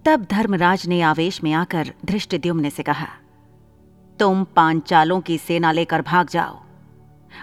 तब 0.06 0.26
धर्मराज 0.32 0.88
ने 0.88 1.02
आवेश 1.02 1.44
में 1.44 1.52
आकर 1.54 1.94
धृष्टद्युम्न 2.06 2.70
से 2.70 2.84
कहा, 2.84 3.08
तुम 4.20 4.44
पांचालों 4.56 5.20
की 5.22 5.38
सेना 5.38 5.72
लेकर 5.72 6.02
भाग 6.02 6.30
जाओ। 6.30 6.60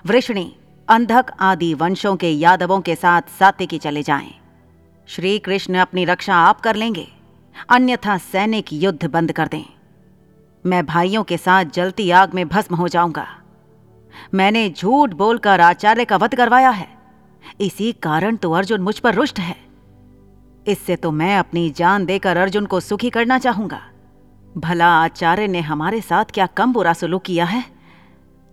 वृषणी, 0.07 0.55
अंधक 0.89 1.31
आदि 1.41 1.73
वंशों 1.75 2.17
के 2.17 2.31
यादवों 2.31 2.81
के 2.81 2.95
साथ 2.95 3.23
सात्यकी 3.39 3.79
चले 3.79 4.03
जाएँ। 4.03 4.35
श्री 5.09 5.39
कृष्ण 5.39 5.75
अपनी 5.75 6.05
रक्षा 6.05 6.37
आप 6.37 6.61
कर 6.61 6.77
लेंगे। 6.77 7.09
अन्यथा 7.69 8.19
सैनिक 8.19 8.73
युद्ध 8.73 9.07
बंद 9.07 9.33
कर 9.33 9.47
दें। 9.47 9.65
मैं 10.67 10.87
भाइयों 10.87 11.23
के 11.25 11.37
साथ 11.37 11.65
जलती 11.65 12.11
आग 12.11 12.35
में 12.35 12.49
भस्म 12.49 12.75
हो 12.75 12.89
जाऊँगा। 12.89 13.27
मैंने 14.35 14.71
झूठ 14.71 15.11
बोलकर 15.11 15.61
आचार्य 15.61 16.05
का 16.05 16.17
वध 16.17 16.35
करवाया 16.35 16.71
है। 16.71 16.89
इसी 17.61 17.93
कारण 17.93 18.37
तो 18.37 18.53
अर्जुन 18.53 18.81
मुझ 18.81 18.99
पर 18.99 19.15
रुष्ट 19.15 19.41
है। 19.41 19.57
इससे 20.67 20.97
तो 20.97 21.11
मैं 21.11 21.39
अपनी 21.39 21.71
जान 21.71 22.07
देकर 22.07 22.37
अर्जुन 22.37 22.67
को 22.67 22.81
सुखी 22.81 23.11
करना 23.11 23.39
चाहूँगा। 23.39 23.81
भला 24.57 24.93
आचार्य 25.03 25.49
ने 25.49 25.61
हमारे 25.61 26.01
साथ 26.01 26.25
क्या 26.25 26.47
कम 26.47 26.73
बुरा 26.73 26.93
सुलूक 26.93 27.23
किया 27.23 27.45
है? 27.45 27.65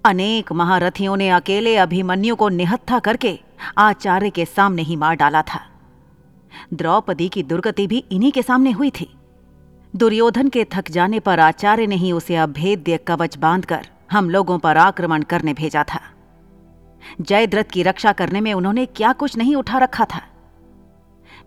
अनेक 0.05 0.51
महारथियों 0.51 1.17
ने 1.17 1.29
अकेले 1.29 1.77
अभिमन्यु 1.77 2.35
को 2.35 2.49
निहत्था 2.49 2.99
करके 2.99 3.39
आचार्य 3.77 4.29
के 4.29 4.45
सामने 4.45 4.81
ही 4.81 4.95
मार 4.95 5.15
डाला 5.15 5.41
था। 5.41 5.67
द्रौपदी 6.73 7.27
की 7.29 7.43
दुर्गति 7.43 7.87
भी 7.87 8.03
इन्हीं 8.11 8.31
के 8.31 8.41
सामने 8.41 8.71
हुई 8.71 8.89
थी। 8.91 9.09
दुर्योधन 9.95 10.49
के 10.49 10.65
थक 10.73 10.91
जाने 10.91 11.19
पर 11.19 11.39
आचार्य 11.39 11.87
ने 11.87 11.95
ही 11.95 12.11
उसे 12.11 12.35
अभेद्य 12.35 12.97
कवच 12.97 13.37
बांधकर 13.37 13.87
हम 14.11 14.29
लोगों 14.29 14.57
पर 14.59 14.77
आक्रमण 14.77 15.23
करने 15.23 15.53
भेजा 15.53 15.83
था। 15.83 15.99
जयद्रथ 17.21 17.63
की 17.63 17.83
रक्षा 17.83 18.11
करने 18.11 18.41
में 18.41 18.53
उन्होंने 18.53 18.85
क्या 18.85 19.13
कुछ 19.13 19.37
नहीं 19.37 19.55
उठा 19.55 19.77
रखा 19.77 20.05
था। 20.05 20.21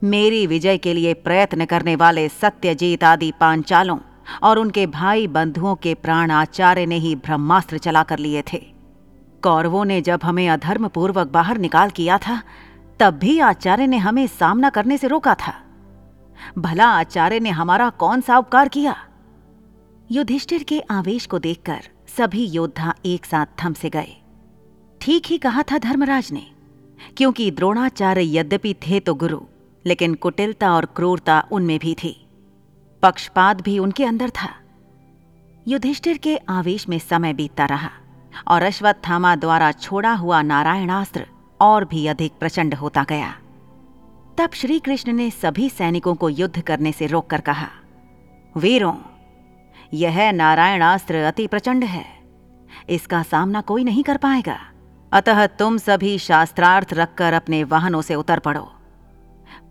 मेरी 0.04 0.46
विजय 0.46 0.78
के 0.78 0.94
लिए 0.94 1.14
प्रयत्न 1.14 1.64
करने 1.64 1.96
वाले 1.96 2.28
सत्यजीत 2.28 3.04
आदि 3.04 3.32
पांचालों 3.40 3.98
और 4.42 4.58
उनके 4.58 4.86
भाई 4.86 5.26
बंधुओं 5.26 5.74
के 5.74 5.94
प्राण 5.94 6.30
आचार्य 6.30 6.86
ने 6.86 6.96
ही 6.96 7.14
ब्रह्मास्त्र 7.16 7.78
चला 7.78 8.02
कर 8.02 8.18
लिए 8.18 8.42
थे। 8.52 8.58
कौरवों 9.42 9.84
ने 9.84 10.00
जब 10.00 10.20
हमें 10.22 10.48
अधर्मपूर्वक 10.48 11.26
बाहर 11.26 11.58
निकाल 11.58 11.90
किया 11.90 12.18
था 12.18 12.42
तब 13.00 13.14
भी 13.14 13.38
आचार्य 13.38 13.86
ने 13.86 13.96
हमें 13.96 14.26
सामना 14.26 14.70
करने 14.70 14.98
से 14.98 15.08
रोका 15.08 15.34
था। 15.34 15.54
भला 16.58 16.86
आचार्य 16.86 17.40
ने 17.40 17.50
हमारा 17.50 17.88
कौन 17.90 18.20
सा 18.20 18.38
उपकार 18.38 18.68
किया? 18.68 18.96
युधिष्ठिर 20.10 20.62
के 20.62 20.80
आवेश 20.80 21.26
को 21.26 21.38
देखकर 21.38 21.88
सभी 22.16 22.44
योद्धा 22.46 22.94
एक 23.06 23.24
साथ 23.24 23.46
थम 23.62 23.72
से 23.72 23.90
गए। 23.90 24.16
ठीक 25.00 25.26
ही 25.26 25.38
कहा 25.38 25.62
था 25.62 25.78
धर्मराज 25.78 26.32
ने, 26.32 26.46
क्योंकि 27.16 27.50
द्रोणाचार्य 27.50 28.38
यद्यपि 28.38 28.74
थे 28.86 29.00
तो 29.00 29.14
गुरु, 29.14 29.40
लेकिन 29.84 30.14
कुटिलता 30.14 30.74
और 30.74 30.86
क्रूरता 30.86 31.42
उनमें 31.52 31.78
भी 31.78 31.94
थी। 31.94 32.14
पक्षपात 33.02 33.62
भी 33.62 33.78
उनके 33.78 34.04
अंदर 34.04 34.30
था। 34.32 34.54
युधिष्ठिर 35.66 36.18
के 36.18 36.36
आवेश 36.48 36.88
में 36.88 36.98
समय 36.98 37.32
बीतता 37.32 37.64
रहा, 37.64 37.90
और 38.48 38.62
अश्वत्थामा 38.62 39.34
द्वारा 39.36 39.72
छोड़ा 39.72 40.12
हुआ 40.12 40.42
नारायणास्त्र 40.42 41.26
और 41.60 41.84
भी 41.84 42.06
अधिक 42.06 42.32
प्रचंड 42.40 42.74
होता 42.74 43.04
गया। 43.08 43.34
तब 44.38 44.50
श्री 44.54 44.78
कृष्ण 44.78 45.12
ने 45.12 45.30
सभी 45.30 45.68
सैनिकों 45.68 46.14
को 46.14 46.28
युद्ध 46.28 46.60
करने 46.60 46.92
से 46.92 47.06
रोककर 47.06 47.40
कहा, 47.40 47.68
वीरों, 48.56 48.94
यह 49.94 50.32
नारायणास्त्र 50.32 51.14
अति 51.14 51.46
प्रचंड 51.46 51.84
है। 51.84 52.04
इसका 52.88 53.22
सामना 53.22 53.60
कोई 53.60 53.84
नहीं 53.84 54.04
कर 54.04 54.16
पाएगा। 54.16 54.58
अतः 55.12 55.46
तुम 55.46 55.78
सभी 55.78 56.18
शास्त्रार्थ 56.18 56.92
रखकर 56.92 57.32
अपने 57.32 57.64
वाहनों 57.64 58.02
से 58.02 58.14
उतर 58.14 58.38
पड़ो। 58.38 58.72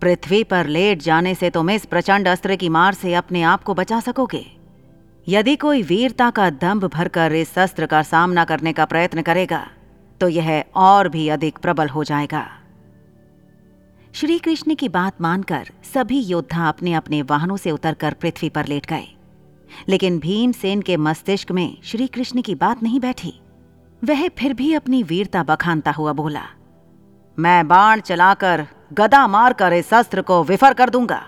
पृथ्वी 0.01 0.43
पर 0.43 0.67
लेट 0.67 1.01
जाने 1.01 1.35
से 1.35 1.49
तुम 1.49 1.69
इस 1.69 1.85
प्रचंड 1.85 2.27
अस्त्र 2.27 2.55
की 2.55 2.69
मार 2.69 2.93
से 2.93 3.13
अपने 3.13 3.41
आप 3.41 3.63
को 3.63 3.73
बचा 3.73 3.99
सकोगे। 3.99 4.45
यदि 5.27 5.55
कोई 5.55 5.81
वीरता 5.81 6.29
का 6.29 6.49
दंभ 6.49 6.85
भरकर 6.85 7.31
इस 7.31 7.59
अस्त्र 7.59 7.85
का 7.85 8.01
सामना 8.03 8.45
करने 8.45 8.73
का 8.73 8.85
प्रयत्न 8.85 9.21
करेगा 9.21 9.67
तो 10.21 10.27
यह 10.27 10.63
और 10.75 11.09
भी 11.09 11.27
अधिक 11.29 11.57
प्रबल 11.57 11.87
हो 11.87 12.03
जाएगा। 12.03 12.47
श्री 14.13 14.39
कृष्ण 14.39 14.75
की 14.75 14.89
बात 14.89 15.21
मानकर 15.21 15.69
सभी 15.93 16.19
योद्धा 16.19 16.67
अपने 16.69 16.93
अपने 16.93 17.21
वाहनों 17.21 17.57
से 17.57 17.71
उतरकर 17.71 18.13
पृथ्वी 18.13 18.49
पर 18.49 18.65
लेट 18.65 18.85
गए। 18.85 19.07
लेकिन 19.89 20.19
भीमसेन 20.19 20.81
के 20.81 20.97
मस्तिष्क 20.97 21.51
में 21.51 21.77
श्री 21.83 22.07
कृष्ण 22.07 22.41
की 22.41 22.55
बात 22.55 22.83
नहीं 22.83 22.99
बैठी। 22.99 23.33
वह 24.03 24.27
फिर 24.29 24.53
भी 24.53 24.73
अपनी 24.73 25.03
वीरता 25.03 25.43
बखानता 25.43 25.91
हुआ 25.91 26.13
बोला, 26.13 26.43
मैं 27.39 27.67
बाण 27.67 27.99
चलाकर 27.99 28.67
गदा 28.93 29.27
मारकर 29.27 29.73
इस 29.73 29.89
शस्त्र 29.89 30.21
को 30.21 30.43
विफर 30.43 30.73
कर 30.73 30.89
दूँगा। 30.89 31.23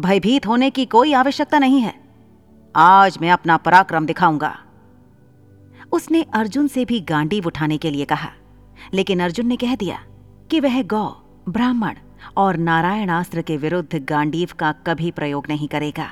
भयभीत 0.00 0.46
होने 0.46 0.70
की 0.70 0.84
कोई 0.86 1.12
आवश्यकता 1.12 1.58
नहीं 1.58 1.80
है। 1.80 1.94
आज 2.76 3.18
मैं 3.20 3.30
अपना 3.30 3.56
पराक्रम 3.56 4.06
दिखाऊँगा। 4.06 4.58
उसने 5.92 6.22
अर्जुन 6.22 6.66
से 6.66 6.84
भी 6.84 7.00
गांडीव 7.00 7.46
उठाने 7.46 7.78
के 7.78 7.90
लिए 7.90 8.04
कहा। 8.04 8.28
लेकिन 8.94 9.22
अर्जुन 9.22 9.46
ने 9.46 9.56
कह 9.56 9.76
दिया 9.76 10.04
कि 10.50 10.60
वह 10.60 10.82
गौ, 10.82 11.08
ब्राह्मण 11.48 11.94
और 12.36 12.56
नारायणास्त्र 12.56 13.42
के 13.42 13.56
विरुद्ध 13.56 13.98
गांडीव 13.98 14.48
का 14.58 14.72
कभी 14.72 15.10
प्रयोग 15.10 15.46
नहीं 15.48 15.68
करेगा। 15.68 16.10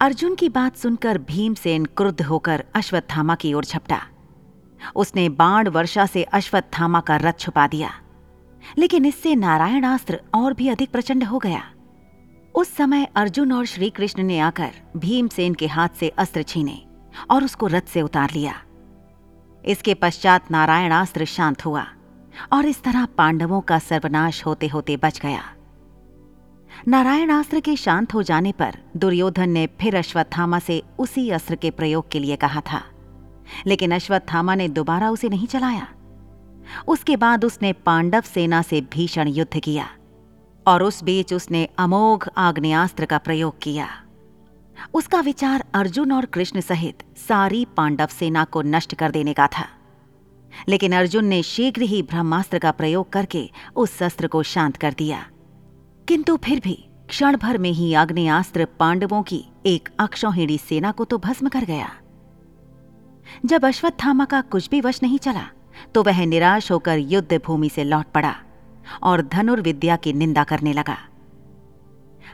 अर्जुन 0.00 0.34
की 0.34 0.48
बात 0.48 0.76
सुनकर 0.76 1.18
भीमसेन 1.18 1.84
क्रुद्ध 1.84 2.22
होकर 2.22 2.64
अश्वत्थामा 2.74 3.34
की 3.34 3.54
ओर 3.54 3.64
झपटा। 3.64 4.00
उसने 4.96 5.28
बाण 5.28 5.68
वर्षा 5.68 6.06
से 6.06 6.22
अश्वत्थामा 6.22 7.00
का 7.00 7.16
रथ 7.16 7.32
छुपा 7.38 7.66
दिया। 7.66 7.90
लेकिन 8.78 9.04
इससे 9.04 9.34
नारायणास्त्र 9.34 10.20
और 10.34 10.54
भी 10.54 10.68
अधिक 10.68 10.90
प्रचंड 10.90 11.24
हो 11.24 11.38
गया। 11.38 11.62
उस 12.54 12.76
समय 12.76 13.04
अर्जुन 13.04 13.52
और 13.52 13.64
श्री 13.64 13.90
कृष्ण 13.90 14.22
ने 14.22 14.38
आकर 14.38 14.70
भीमसेन 14.96 15.54
के 15.54 15.66
हाथ 15.66 15.88
से 15.88 16.08
अस्त्र 16.08 16.42
छीने। 16.42 16.87
और 17.30 17.44
उसको 17.44 17.66
रथ 17.66 17.88
से 17.88 18.02
उतार 18.02 18.30
लिया। 18.30 18.54
इसके 19.64 19.94
पश्चात 19.94 20.50
नारायणास्त्र 20.50 21.24
शांत 21.24 21.64
हुआ 21.64 21.86
और 22.52 22.66
इस 22.66 22.82
तरह 22.82 23.04
पांडवों 23.18 23.60
का 23.60 23.78
सर्वनाश 23.78 24.44
होते 24.46 24.66
होते 24.66 24.96
बच 24.96 25.20
गया। 25.20 25.42
नारायणास्त्र 26.88 27.60
के 27.60 27.76
शांत 27.76 28.14
हो 28.14 28.22
जाने 28.22 28.52
पर 28.52 28.78
दुर्योधन 28.96 29.50
ने 29.50 29.66
फिर 29.80 29.96
अश्वत्थामा 29.96 30.58
से 30.58 30.82
उसी 30.98 31.28
अस्त्र 31.30 31.54
के 31.54 31.70
प्रयोग 31.70 32.10
के 32.10 32.18
लिए 32.18 32.36
कहा 32.36 32.60
था, 32.62 32.82
लेकिन 33.66 33.94
अश्वत्थामा 33.94 34.54
ने 34.54 34.68
दोबारा 34.70 35.10
उसे 35.10 35.28
नहीं 35.28 35.46
चलाया। 35.46 35.86
उसके 36.88 37.16
बाद 37.16 37.44
उसने 37.44 37.72
पांडव 37.72 38.20
सेना 38.24 38.62
से 38.62 38.80
भीषण 38.92 39.28
युद्ध 39.28 39.58
किया 39.58 39.88
और 40.66 40.82
उस 40.82 41.02
बीच 41.04 41.32
उसने 41.34 41.68
अमोघ 41.78 42.28
आग्नेयास्त्र 42.38 43.06
का 43.06 43.18
प्रयोग 43.18 43.58
किया। 43.62 43.88
उसका 44.94 45.20
विचार 45.20 45.64
अर्जुन 45.74 46.12
और 46.12 46.26
कृष्ण 46.26 46.60
सहित 46.60 47.02
सारी 47.18 47.64
पांडव 47.76 48.06
सेना 48.06 48.44
को 48.44 48.62
नष्ट 48.62 48.94
कर 48.94 49.10
देने 49.10 49.32
का 49.32 49.46
था। 49.46 49.66
लेकिन 50.68 50.92
अर्जुन 50.92 51.24
ने 51.24 51.42
शीघ्र 51.42 51.82
ही 51.82 52.02
ब्रह्मास्त्र 52.02 52.58
का 52.58 52.70
प्रयोग 52.70 53.10
करके 53.10 53.50
उस 53.76 53.98
शस्त्र 53.98 54.26
को 54.26 54.42
शांत 54.42 54.76
कर 54.76 54.94
दिया। 54.98 55.26
किंतु 56.08 56.36
फिर 56.36 56.60
भी 56.60 56.84
क्षण 57.08 57.36
भर 57.36 57.58
में 57.58 57.70
ही 57.70 57.92
आग्नेयास्त्र 57.94 58.64
पांडवों 58.78 59.22
की 59.22 59.44
एक 59.66 59.88
अक्षौहिणी 59.98 60.58
सेना 60.58 60.92
को 60.92 61.04
तो 61.04 61.18
भस्म 61.18 61.48
कर 61.48 61.64
गया। 61.64 61.90
जब 63.46 63.64
अश्वत्थामा 63.64 64.24
का 64.24 64.40
कुछ 64.40 64.68
भी 64.68 64.80
वश 64.80 65.02
नहीं 65.02 65.18
चला 65.18 65.46
तो 65.94 66.02
वह 66.02 66.24
निराश 66.26 66.70
होकर 66.72 66.98
युद्ध 66.98 67.40
भूमि 67.46 67.68
से 67.68 67.84
लौट 67.84 68.06
पड़ा 68.06 68.34
और 69.02 69.22
धनुर्विद्या 69.22 69.96
की 69.96 70.12
निंदा 70.12 70.44
करने 70.44 70.72
लगा। 70.72 70.96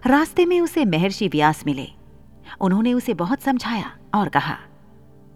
रास्ते 0.07 0.45
में 0.47 0.61
उसे 0.61 0.85
महर्षि 0.85 1.29
व्यास 1.29 1.63
मिले। 1.67 1.89
उन्होंने 2.61 2.93
उसे 2.93 3.15
बहुत 3.15 3.41
समझाया 3.41 3.97
और 4.15 4.29
कहा, 4.29 4.57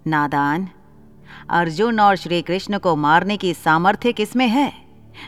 नादान, 0.07 0.69
अर्जुन 1.51 2.01
और 2.01 2.17
श्री 2.17 2.43
कृष्ण 2.43 2.79
को 2.79 2.97
मारने 2.97 3.37
की 3.37 3.55
सामर्थ्य 3.55 4.13
किसमें 4.13 4.49
है, 4.49 4.73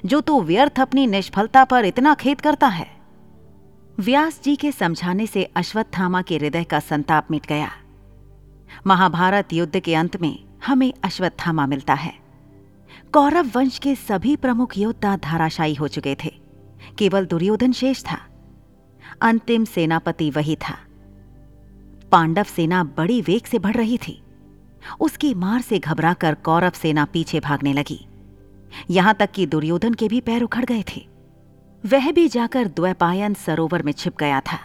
जो 0.07 0.21
तू 0.21 0.43
व्यर्थ 0.43 0.81
अपनी 0.81 1.07
निष्फलता 1.07 1.65
पर 1.65 1.85
इतना 1.85 2.15
खेद 2.15 2.41
करता 2.41 2.67
है? 2.67 3.01
व्यास 3.99 4.41
जी 4.45 4.57
के 4.57 4.73
समझाने 4.73 5.27
से 5.27 5.45
अश्वत्थामा 5.45 6.23
के 6.23 6.37
हृदय 6.37 6.65
का 6.65 6.81
संताप 6.81 7.31
मिट 7.31 7.47
गया। 7.47 7.71
महाभारत 8.87 9.53
युद्ध 9.53 9.81
के 9.81 9.95
अंत 9.95 10.17
में 10.17 10.45
हमें 10.67 10.93
अश्वत्थामा 11.05 11.67
मिलता 11.67 11.95
है। 11.95 12.15
कौरव 13.13 13.51
वंश 13.57 13.79
के 13.79 13.95
सभी 13.95 14.37
प्रमुख 14.37 14.79
योद्धा 14.79 15.17
धाराशायी 15.17 15.75
हो 15.75 15.89
चुके 15.89 16.17
थे। 16.25 16.41
केवल 16.99 17.27
दुर्योधन 17.27 17.73
शेष 17.73 18.03
था। 18.03 18.19
अंतिम 19.23 19.65
सेनापति 19.65 20.31
वही 20.31 20.57
था। 20.57 20.79
पांडव 22.13 22.43
सेना 22.47 22.83
बड़ी 22.97 23.21
वेग 23.23 23.45
से 23.45 23.59
बढ़ 23.59 23.77
रही 23.77 23.99
थी। 23.99 24.21
उसकी 25.01 25.33
मार 25.37 25.61
से 25.61 25.79
घबराकर 25.79 26.35
कौरव 26.45 26.73
सेना 26.73 27.05
पीछे 27.05 27.41
भागने 27.41 27.73
लगी। 27.73 28.01
यहाँ 28.91 29.15
तक 29.15 29.31
कि 29.31 29.47
दुर्योधन 29.47 29.95
के 29.95 30.09
भी 30.09 30.21
पैर 30.21 30.43
उखड़ 30.43 30.65
गए 30.65 30.85
थे। 30.89 31.07
वह 31.85 32.11
भी 32.13 32.27
जाकर 32.29 32.69
द्वैपायन 32.69 33.35
सरोवर 33.37 33.83
में 33.83 33.93
छिप 33.93 34.17
गया 34.19 34.41
था। 34.43 34.59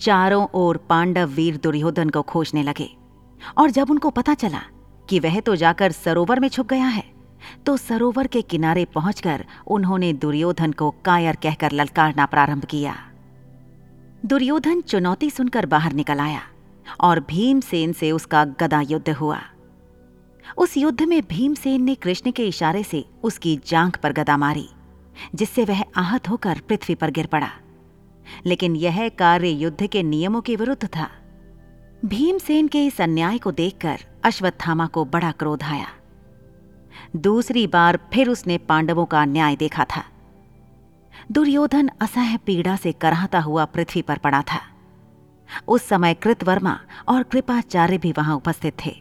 चारों 0.00 0.46
ओर 0.54 0.76
पांडव 0.88 1.28
वीर 1.28 1.56
दुर्योधन 1.56 2.08
को 2.08 2.22
खोजने 2.22 2.62
लगे, 2.62 2.88
और 3.58 3.70
जब 3.70 3.90
उनको 3.90 4.10
पता 4.10 4.34
चला 4.34 4.62
कि 5.08 5.18
वह 5.20 5.38
तो 5.40 5.56
जाकर 5.56 5.92
सरोवर 5.92 6.40
में 6.40 6.48
छुप 6.48 6.68
गया 6.68 6.86
है 6.86 7.04
तो 7.66 7.76
सरोवर 7.76 8.26
के 8.26 8.42
किनारे 8.42 8.84
पहुंचकर 8.84 9.44
उन्होंने 9.66 10.12
दुर्योधन 10.14 10.72
को 10.72 10.90
कायर 11.04 11.36
कहकर 11.42 11.72
ललकारना 11.72 12.26
प्रारंभ 12.26 12.64
किया। 12.64 12.96
दुर्योधन 14.26 14.80
चुनौती 14.80 15.30
सुनकर 15.30 15.66
बाहर 15.66 15.92
निकल 15.92 16.18
आया 16.18 16.40
और 17.00 17.20
भीमसेन 17.20 17.92
से 17.92 18.12
उसका 18.12 18.44
गदा 18.44 18.80
युद्ध 18.80 19.10
हुआ। 19.10 19.40
उस 20.58 20.76
युद्ध 20.76 21.02
में 21.02 21.22
भीमसेन 21.22 21.82
ने 21.82 21.94
कृष्ण 21.94 22.30
के 22.30 22.48
इशारे 22.48 22.82
से 22.82 23.04
उसकी 23.22 23.60
जांघ 23.66 23.96
पर 23.96 24.12
गदा 24.12 24.36
मारी, 24.36 24.68
जिससे 25.34 25.64
वह 25.64 25.84
आहत 25.96 26.28
होकर 26.28 26.60
पृथ्वी 26.68 26.94
पर 26.94 27.10
गिर 27.10 27.26
पड़ा। 27.26 27.50
लेकिन 28.46 28.76
यह 28.76 29.08
कार्य 29.08 29.48
युद्ध 29.48 29.86
के 29.86 30.02
नियमों 30.02 30.40
के 30.40 30.56
विरुद्ध 30.56 30.86
था। 30.86 31.10
भीमसेन 32.04 32.68
के 32.68 32.86
इस 32.86 33.00
अन्याय 33.00 33.38
को 33.38 33.52
देखकर 33.52 33.98
अश्वत्थामा 34.24 34.86
को 34.86 35.04
बड़ा 35.04 35.30
क्रोध 35.30 35.62
आया। 35.62 35.86
दूसरी 37.16 37.66
बार 37.66 37.98
फिर 38.12 38.28
उसने 38.28 38.58
पांडवों 38.58 39.04
का 39.04 39.22
अन्याय 39.22 39.56
देखा 39.56 39.84
था। 39.84 40.04
दुर्योधन 41.30 41.90
असह्य 42.00 42.36
पीड़ा 42.36 42.74
से 42.76 42.92
कराहता 42.92 43.40
हुआ 43.40 43.64
पृथ्वी 43.64 44.00
पर 44.02 44.18
पड़ा 44.18 44.40
था। 44.42 44.60
उस 45.68 45.82
समय 45.82 46.14
कृतवर्मा 46.14 46.78
और 47.08 47.22
कृपाचार्य 47.22 47.98
भी 47.98 48.12
वहाँ 48.12 48.36
उपस्थित 48.36 48.74
थे। 48.86 48.94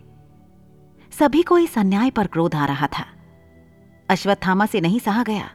सभी 1.14 1.42
को 1.44 1.58
इस 1.58 1.78
अन्याय 1.78 2.10
पर 2.10 2.28
क्रोध 2.28 2.56
आ 2.56 2.66
रहा 2.66 2.88
था। 2.88 3.06
अश्वत्थामा 4.10 4.66
से 4.66 4.82
नहीं 4.82 5.00
सहा 5.00 5.24
गया 5.24 5.50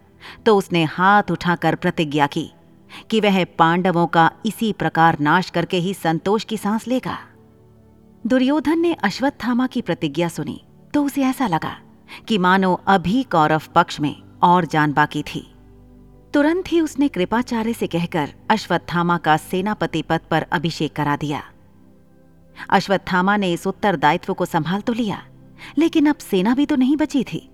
तो 0.46 0.56
उसने 0.56 0.84
हाथ 0.84 1.30
उठाकर 1.30 1.74
प्रतिज्ञा 1.74 2.26
की 2.26 2.50
कि 3.10 3.20
वह 3.20 3.44
पांडवों 3.58 4.06
का 4.06 4.30
इसी 4.46 4.72
प्रकार 4.72 5.18
नाश 5.20 5.50
करके 5.50 5.76
ही 5.76 5.94
संतोष 5.94 6.44
की 6.44 6.56
सांस 6.56 6.88
लेगा। 6.88 7.18
दुर्योधन 8.24 8.78
ने 8.78 8.94
अश्वत्थामा 8.94 9.66
की 9.66 9.80
प्रतिज्ञा 9.80 10.28
सुनी 10.28 10.60
तो 10.94 11.04
उसे 11.04 11.22
ऐसा 11.22 11.46
लगा 11.46 11.76
कि 12.28 12.38
मानो 12.38 12.74
अभी 12.86 13.22
कौरव 13.22 13.62
पक्ष 13.74 14.00
में 14.00 14.16
और 14.42 14.64
जान 14.64 14.92
बाकी 14.92 15.22
थी। 15.24 15.53
तुरंत 16.34 16.70
ही 16.72 16.80
उसने 16.80 17.06
कृपाचार्य 17.08 17.72
से 17.72 17.86
कहकर 17.86 18.30
अश्वत्थामा 18.50 19.16
का 19.18 19.36
सेनापति 19.36 20.00
पद 20.02 20.20
पर 20.30 20.46
अभिषेक 20.52 20.92
करा 20.92 21.14
दिया। 21.16 21.42
अश्वत्थामा 22.70 23.36
ने 23.36 23.52
इस 23.52 23.66
उत्तरदायित्व 23.66 24.32
को 24.34 24.44
संभाल 24.44 24.80
तो 24.80 24.92
लिया, 24.92 25.22
लेकिन 25.78 26.06
अब 26.06 26.16
सेना 26.20 26.54
भी 26.54 26.66
तो 26.66 26.76
नहीं 26.76 26.96
बची 26.96 27.22
थी। 27.24 27.48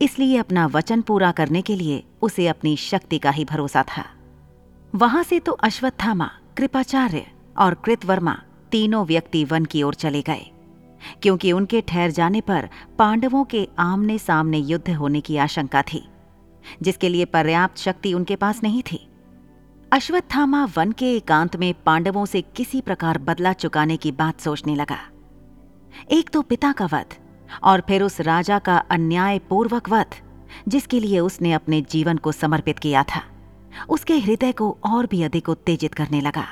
इसलिए 0.00 0.36
अपना 0.36 0.66
वचन 0.66 1.02
पूरा 1.02 1.32
करने 1.32 1.62
के 1.62 1.76
लिए 1.76 2.02
उसे 2.22 2.46
अपनी 2.48 2.76
शक्ति 2.76 3.18
का 3.18 3.30
ही 3.30 3.44
भरोसा 3.44 3.84
था। 3.88 4.04
वहाँ 4.92 5.22
से 5.22 5.40
तो 5.40 5.52
अश्वत्थामा, 5.52 6.30
कृपाचार्य 6.56 7.26
और 7.56 7.74
कृतवर्मा 7.74 8.38
तीनों 8.72 9.04
व्यक्ति 9.06 9.44
वन 9.44 9.64
की 9.64 9.82
ओर 9.82 9.94
चले 9.96 10.22
गए, 10.22 10.46
क्योंकि 11.22 11.52
उनके 11.52 11.80
ठहर 11.80 12.10
जाने 12.10 12.40
पर 12.40 12.68
पांडवों 12.98 13.44
के 13.44 13.68
आमने 13.80 14.18
सामने 14.20 14.58
युद्ध 14.58 14.90
होने 14.90 15.20
की 15.20 15.36
आशंका 15.38 15.82
थी। 15.84 16.06
जिसके 16.82 17.08
लिए 17.08 17.24
पर्याप्त 17.24 17.78
शक्ति 17.78 18.12
उनके 18.14 18.36
पास 18.36 18.62
नहीं 18.62 18.82
थी। 18.82 19.06
अश्वत्थामा 19.92 20.64
वन 20.76 20.92
के 20.92 21.14
एकांत 21.16 21.56
में 21.56 21.72
पांडवों 21.86 22.24
से 22.26 22.40
किसी 22.56 22.80
प्रकार 22.80 23.18
बदला 23.20 23.52
चुकाने 23.54 23.96
की 23.96 24.12
बात 24.12 24.40
सोचने 24.40 24.74
लगा। 24.74 24.98
एक 26.10 26.30
तो 26.30 26.42
पिता 26.42 26.72
का 26.72 26.86
वध 26.86 27.14
और 27.62 27.82
फिर 27.88 28.02
उस 28.02 28.20
राजा 28.20 28.58
का 28.58 28.76
अन्याय 28.90 29.38
पूर्वक 29.38 29.88
वध, 29.88 30.14
जिसके 30.68 31.00
लिए 31.00 31.18
उसने 31.20 31.52
अपने 31.52 31.80
जीवन 31.82 32.16
को 32.16 32.32
समर्पित 32.32 32.78
किया 32.78 33.02
था। 33.04 33.22
उसके 33.88 34.18
हृदय 34.18 34.52
को 34.52 34.70
और 34.84 35.06
भी 35.06 35.22
अधिक 35.22 35.48
उत्तेजित 35.48 35.94
करने 35.94 36.20
लगा। 36.20 36.46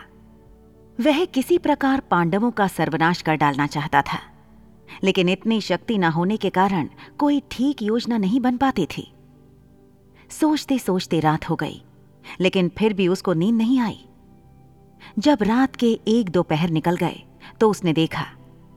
वह 0.99 1.25
किसी 1.25 1.59
प्रकार 1.59 2.01
पांडवों 2.01 2.51
का 2.51 2.67
सर्वनाश 2.67 3.23
कर 3.23 3.35
डालना 3.35 3.67
चाहता 3.67 4.03
था, 4.03 4.19
लेकिन 5.05 5.29
इतनी 5.29 5.61
शक्ति 5.61 5.97
न 5.99 6.05
होने 6.05 6.37
के 6.37 6.51
कारण 6.51 6.89
कोई 7.19 7.43
ठीक 7.51 7.83
योजना 7.83 8.19
नहीं 8.19 8.41
बन 8.41 8.57
पाती 8.57 8.87
थी। 8.87 9.11
सोचते 10.31 10.79
सोचते 10.79 11.21
रात 11.21 11.49
हो 11.51 11.57
गई, 11.57 11.83
लेकिन 12.41 12.71
फिर 12.79 12.93
भी 12.93 13.09
उसको 13.09 13.33
नींद 13.33 13.57
नहीं 13.57 13.81
आई। 13.81 14.05
जब 15.19 15.43
रात 15.43 15.77
के 15.77 15.93
एक 16.09 16.31
दोपहर 16.31 16.71
निकल 16.71 16.97
गए 16.97 17.23
तो 17.61 17.71
उसने 17.71 17.93
देखा 17.93 18.25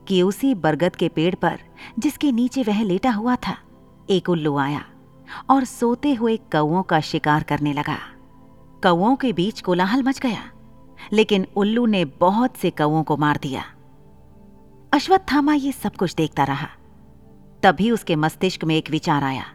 कि 0.07 0.21
उसी 0.21 0.53
बरगद 0.55 0.95
के 0.95 1.07
पेड़ 1.09 1.33
पर, 1.35 1.59
जिसके 1.99 2.31
नीचे 2.31 2.63
वह 2.63 2.81
लेटा 2.83 3.11
हुआ 3.11 3.35
था, 3.37 3.57
एक 4.09 4.29
उल्लू 4.29 4.55
आया 4.57 4.83
और 5.49 5.63
सोते 5.65 6.13
हुए 6.13 6.35
कौओं 6.51 6.81
का 6.83 6.99
शिकार 7.01 7.43
करने 7.43 7.73
लगा। 7.73 7.97
कौओं 8.83 9.15
के 9.15 9.31
बीच 9.33 9.61
कोलाहल 9.61 10.03
मच 10.03 10.19
गया, 10.19 10.43
लेकिन 11.13 11.45
उल्लू 11.55 11.85
ने 11.85 12.03
बहुत 12.19 12.57
से 12.57 12.69
कौओं 12.71 13.03
को 13.03 13.17
मार 13.17 13.39
दिया। 13.41 13.63
अश्वत्थामा 14.91 15.53
ये 15.53 15.71
सब 15.71 15.95
कुछ 15.95 16.13
देखता 16.15 16.43
रहा। 16.43 16.67
तभी 17.63 17.91
उसके 17.91 18.15
मस्तिष्क 18.15 18.63
में 18.63 18.75
एक 18.75 18.89
विचार 18.91 19.23
आया 19.23 19.45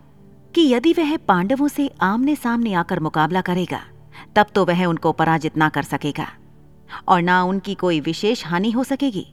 कि 0.55 0.69
यदि 0.69 0.93
वह 0.93 1.17
पांडवों 1.19 1.69
से 1.69 1.91
आमने 2.03 2.35
सामने 2.37 2.73
आकर 2.75 3.01
मुकाबला 3.01 3.41
करेगा, 3.41 3.81
तब 4.37 4.47
तो 4.55 4.65
वह 4.65 4.85
उनको 4.85 5.13
पराजित 5.13 5.57
ना 5.57 5.69
कर 5.69 5.83
सकेगा, 5.85 6.27
और 7.09 7.23
ना 7.23 7.43
उनकी 7.45 7.75
कोई 7.75 8.01
विशेष 8.01 8.47
हानि 8.47 8.71
हो 8.71 8.85
सकेगी। 8.85 9.27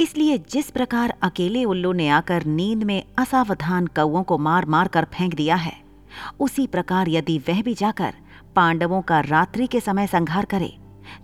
इसलिए 0.00 0.38
जिस 0.50 0.70
प्रकार 0.70 1.14
अकेले 1.22 1.64
उल्लू 1.64 1.92
ने 1.92 2.08
आकर 2.10 2.44
नींद 2.46 2.82
में 2.84 3.02
असावधान 3.18 3.86
कौओं 3.96 4.22
को 4.22 4.38
मार 4.38 4.66
मार 4.66 4.88
कर 4.88 5.06
फेंक 5.12 5.34
दिया 5.34 5.56
है, 5.56 5.72
उसी 6.40 6.66
प्रकार 6.66 7.08
यदि 7.08 7.38
वह 7.38 7.62
भी 7.62 7.74
जाकर 7.74 8.14
पांडवों 8.56 9.00
का 9.02 9.20
रात्रि 9.20 9.66
के 9.66 9.80
समय 9.80 10.06
संहार 10.06 10.44
करे 10.44 10.72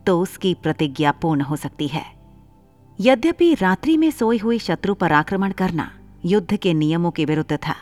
तो 0.07 0.21
उसकी 0.21 0.53
प्रतिज्ञा 0.55 1.11
पूर्ण 1.12 1.40
हो 1.40 1.57
सकती 1.57 1.88
है। 1.88 2.05
यद्यपि 2.99 3.55
रात्रि 3.55 3.97
में 3.97 4.11
सोई 4.11 4.38
हुई 4.38 4.59
शत्रु 4.59 4.95
पर 4.95 5.12
आक्रमण 5.12 5.53
करना 5.53 5.90
युद्ध 6.25 6.57
के 6.57 6.73
नियमों 6.75 7.11
के 7.11 7.25
विरुद्ध 7.25 7.57
था 7.57 7.75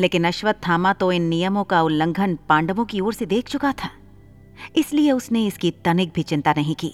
लेकिन 0.00 0.24
अश्वत्थामा 0.24 0.92
तो 0.92 1.10
इन 1.12 1.22
नियमों 1.22 1.64
का 1.64 1.82
उल्लंघन 1.82 2.38
पांडवों 2.48 2.84
की 2.84 3.00
ओर 3.00 3.14
से 3.14 3.26
देख 3.26 3.48
चुका 3.48 3.72
था। 3.74 3.90
इसलिए 4.76 5.12
उसने 5.12 5.46
इसकी 5.46 5.70
तनिक 5.84 6.12
भी 6.14 6.22
चिंता 6.22 6.52
नहीं 6.52 6.74
की 6.74 6.92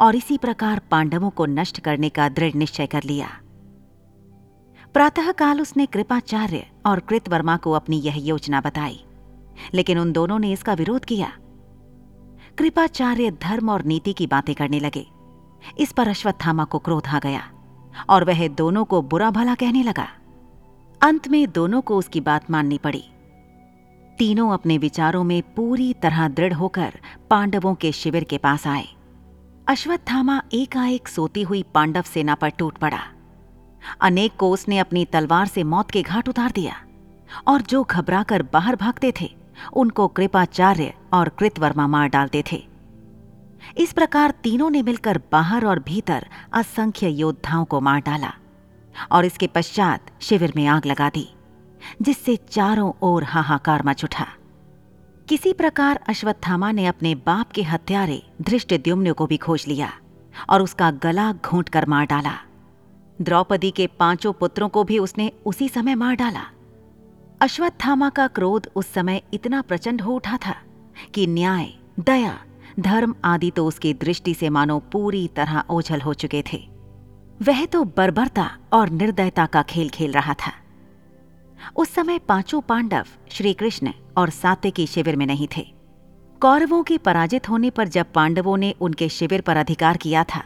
और 0.00 0.16
इसी 0.16 0.36
प्रकार 0.38 0.80
पांडवों 0.90 1.30
को 1.30 1.46
नष्ट 1.46 1.80
करने 1.80 2.08
का 2.08 2.28
दृढ़ 2.28 2.54
निश्चय 2.54 2.86
कर 2.86 3.02
लिया। 3.02 3.28
प्रातःकाल 4.94 5.60
उसने 5.60 5.86
कृपाचार्य 5.86 6.66
और 6.86 7.00
कृतवर्मा 7.00 7.56
को 7.56 7.72
अपनी 7.72 8.00
यह 8.00 8.18
योजना 8.18 8.60
बताई, 8.60 9.00
लेकिन 9.74 9.98
उन 9.98 10.12
दोनों 10.12 10.38
ने 10.38 10.52
इसका 10.52 10.74
विरोध 10.74 11.04
किया। 11.04 11.32
कृपाचार्य 12.58 13.30
धर्म 13.42 13.70
और 13.70 13.84
नीति 13.84 14.12
की 14.12 14.26
बातें 14.26 14.54
करने 14.54 14.80
लगे। 14.80 15.06
इस 15.78 15.92
पर 15.92 16.08
अश्वत्थामा 16.08 16.64
को 16.64 16.78
क्रोध 16.78 17.06
आ 17.06 17.18
गया 17.18 17.42
और 18.08 18.24
वह 18.24 18.46
दोनों 18.48 18.84
को 18.84 19.02
बुरा 19.02 19.30
भला 19.30 19.54
कहने 19.54 19.82
लगा। 19.82 20.06
अंत 21.04 21.28
में 21.28 21.52
दोनों 21.52 21.80
को 21.80 21.96
उसकी 21.96 22.20
बात 22.20 22.50
माननी 22.50 22.78
पड़ी। 22.78 23.02
तीनों 24.18 24.52
अपने 24.52 24.78
विचारों 24.78 25.24
में 25.24 25.42
पूरी 25.42 25.92
तरह 25.92 26.28
दृढ़ 26.28 26.52
होकर 26.52 26.92
पांडवों 27.30 27.74
के 27.74 27.92
शिविर 27.92 28.24
के 28.24 28.38
पास 28.38 28.66
आए। 28.66 28.86
अश्वत्थामा 29.68 30.42
एकाएक 30.52 31.08
सोती 31.08 31.42
हुई 31.42 31.62
पांडव 31.74 32.02
सेना 32.02 32.34
पर 32.34 32.48
टूट 32.48 32.78
पड़ा। 32.78 33.00
अनेक 34.00 34.36
को 34.36 34.50
उसने 34.50 34.78
अपनी 34.78 35.04
तलवार 35.04 35.46
से 35.46 35.62
मौत 35.62 35.90
के 35.90 36.02
घाट 36.02 36.28
उतार 36.28 36.50
दिया 36.50 36.74
और 37.46 37.62
जो 37.62 37.82
घबराकर 37.84 38.42
बाहर 38.42 38.76
भागते 38.76 39.12
थे, 39.20 39.28
उनको 39.72 40.08
कृपाचार्य 40.08 40.94
और 41.12 41.28
कृतवर्मा 41.28 41.86
मार 41.86 42.08
डालते 42.08 42.44
थे। 42.52 42.62
इस 43.78 43.92
प्रकार 43.92 44.30
तीनों 44.30 44.70
ने 44.70 44.82
मिलकर 44.82 45.20
बाहर 45.32 45.64
और 45.64 45.78
भीतर 45.78 46.26
असंख्य 46.52 47.08
योद्धाओं 47.08 47.64
को 47.64 47.80
मार 47.80 48.00
डाला। 48.00 48.32
और 49.12 49.24
इसके 49.24 49.46
पश्चात 49.46 50.10
शिविर 50.20 50.52
में 50.56 50.66
आग 50.66 50.86
लगा 50.86 51.08
दी, 51.08 51.28
जिससे 52.02 52.36
चारों 52.50 52.92
ओर 53.02 53.24
हाहाकार 53.24 53.82
मच 53.86 54.04
उठा। 54.04 54.26
किसी 55.28 55.52
प्रकार 55.52 56.00
अश्वत्थामा 56.08 56.70
ने 56.72 56.86
अपने 56.86 57.14
बाप 57.26 57.52
के 57.52 57.62
हत्यारे 57.62 58.22
धृष्टद्युम्न 58.42 59.12
को 59.12 59.26
भी 59.26 59.36
खोज 59.36 59.64
लिया 59.68 59.92
और 60.50 60.62
उसका 60.62 60.90
गला 61.02 61.32
घोंट 61.32 61.68
कर 61.68 61.86
मार 61.86 62.06
डाला। 62.06 62.32
द्रौपदी 63.20 63.70
के 63.70 63.86
पाँचों 63.98 64.32
पुत्रों 64.32 64.68
को 64.68 64.84
भी 64.84 64.98
उसने 64.98 65.30
उसी 65.46 65.68
समय 65.68 65.94
मार 65.94 66.14
डाला। 66.14 66.44
अश्वत्थामा 67.40 68.08
का 68.08 68.26
क्रोध 68.26 68.68
उस 68.76 68.92
समय 68.92 69.22
इतना 69.34 69.62
प्रचंड 69.62 70.00
हो 70.00 70.14
उठा 70.14 70.36
था 70.36 70.54
कि 71.14 71.26
न्याय, 71.26 71.72
दया, 72.00 72.38
धर्म 72.80 73.14
आदि 73.24 73.50
तो 73.50 73.66
उसकी 73.66 73.92
दृष्टि 73.94 74.34
से 74.34 74.48
मानो 74.48 74.78
पूरी 74.92 75.26
तरह 75.28 75.62
ओझल 75.70 76.00
हो 76.00 76.14
चुके 76.14 76.42
थे। 76.52 76.58
वह 77.42 77.64
तो 77.66 77.84
बर्बरता 77.84 78.50
और 78.72 78.90
निर्दयता 78.90 79.46
का 79.46 79.62
खेल 79.62 79.88
खेल 79.88 80.12
रहा 80.12 80.34
था। 80.34 80.52
उस 81.76 81.94
समय 81.94 82.18
पाँचों 82.18 82.60
पांडव 82.60 83.06
श्री 83.30 83.52
कृष्ण 83.52 83.92
और 84.16 84.30
सात्विकी 84.30 84.86
शिविर 84.86 85.16
में 85.16 85.26
नहीं 85.26 85.48
थे। 85.56 85.66
कौरवों 86.42 86.82
के 86.82 86.98
पराजित 86.98 87.48
होने 87.48 87.70
पर 87.70 87.88
जब 87.88 88.12
पांडवों 88.12 88.56
ने 88.56 88.74
उनके 88.80 89.08
शिविर 89.08 89.40
पर 89.40 89.56
अधिकार 89.56 89.96
किया 89.96 90.24
था 90.24 90.42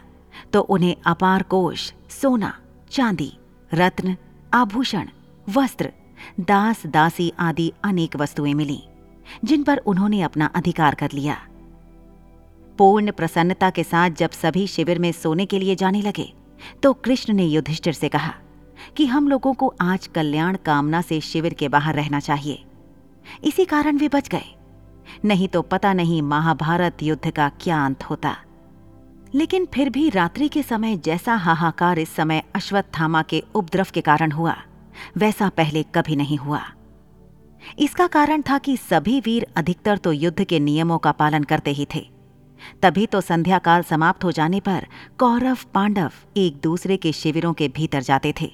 तो 0.52 0.60
उन्हें 0.60 0.94
अपार 1.06 1.42
कोष, 1.42 1.92
सोना, 2.10 2.52
चांदी, 2.90 3.32
रत्न, 3.74 4.16
आभूषण, 4.54 5.08
वस्त्र, 5.48 5.92
दास 6.40 6.86
दासी 6.86 7.32
आदि 7.38 7.72
अनेक 7.84 8.16
वस्तुएँ 8.16 8.54
मिली, 8.54 8.82
जिन 9.44 9.62
पर 9.62 9.78
उन्होंने 9.78 10.22
अपना 10.22 10.46
अधिकार 10.46 10.94
कर 10.94 11.12
लिया। 11.12 11.36
पूर्ण 12.78 13.12
प्रसन्नता 13.12 13.70
के 13.70 13.84
साथ 13.84 14.10
जब 14.10 14.30
सभी 14.30 14.66
शिविर 14.66 14.98
में 14.98 15.10
सोने 15.12 15.46
के 15.46 15.58
लिए 15.58 15.74
जाने 15.74 16.02
लगे 16.02 16.32
तो 16.82 16.92
कृष्ण 16.92 17.32
ने 17.32 17.44
युधिष्ठिर 17.44 17.92
से 17.92 18.08
कहा 18.08 18.34
कि 18.96 19.06
हम 19.06 19.28
लोगों 19.28 19.54
को 19.54 19.74
आज 19.80 20.06
कल्याण 20.06 20.56
कामना 20.56 21.00
से 21.00 21.20
शिविर 21.20 21.54
के 21.54 21.68
बाहर 21.68 21.94
रहना 21.94 22.20
चाहिए। 22.20 22.64
इसी 23.44 23.64
कारण 23.64 23.96
वे 23.96 24.08
बच 24.08 24.28
गए। 24.28 24.54
नहीं 25.24 25.48
तो 25.48 25.62
पता 25.62 25.92
नहीं 25.92 26.22
महाभारत 26.22 27.02
युद्ध 27.02 27.30
का 27.30 27.48
क्या 27.48 27.84
अंत 27.86 28.04
होता। 28.04 28.36
लेकिन 29.34 29.66
फिर 29.74 29.90
भी 29.90 30.10
रात्रि 30.10 30.48
के 30.48 30.62
समय 30.62 30.96
जैसा 30.96 31.34
हाहाकार 31.34 31.98
इस 31.98 32.14
समय 32.14 32.42
अश्वत्थामा 32.54 33.22
के 33.22 33.42
उपद्रव 33.54 33.86
के 33.94 34.00
कारण 34.00 34.32
हुआ, 34.32 34.56
वैसा 35.16 35.48
पहले 35.48 35.82
कभी 35.94 36.16
नहीं 36.16 36.36
हुआ। 36.36 36.62
इसका 37.78 38.06
कारण 38.06 38.42
था 38.42 38.58
कि 38.58 38.76
सभी 38.76 39.20
वीर 39.20 39.46
अधिकतर 39.56 39.96
तो 39.96 40.12
युद्ध 40.12 40.44
के 40.44 40.60
नियमों 40.60 40.98
का 40.98 41.12
पालन 41.12 41.42
करते 41.42 41.70
ही 41.70 41.86
थे। 41.94 42.17
तभी 42.82 43.06
तो 43.06 43.20
संध्या 43.20 43.58
काल 43.58 43.82
समाप्त 43.82 44.24
हो 44.24 44.32
जाने 44.32 44.60
पर 44.60 44.86
कौरव, 45.18 45.58
पांडव 45.74 46.10
एक 46.36 46.60
दूसरे 46.62 46.96
के 46.96 47.12
शिविरों 47.12 47.52
के 47.52 47.68
भीतर 47.68 48.02
जाते 48.02 48.34
थे 48.40 48.50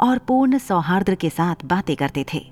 और 0.00 0.18
पूर्ण 0.18 0.58
सौहार्द 0.58 1.14
के 1.14 1.30
साथ 1.30 1.64
बातें 1.64 1.96
करते 1.96 2.24
थे। 2.34 2.42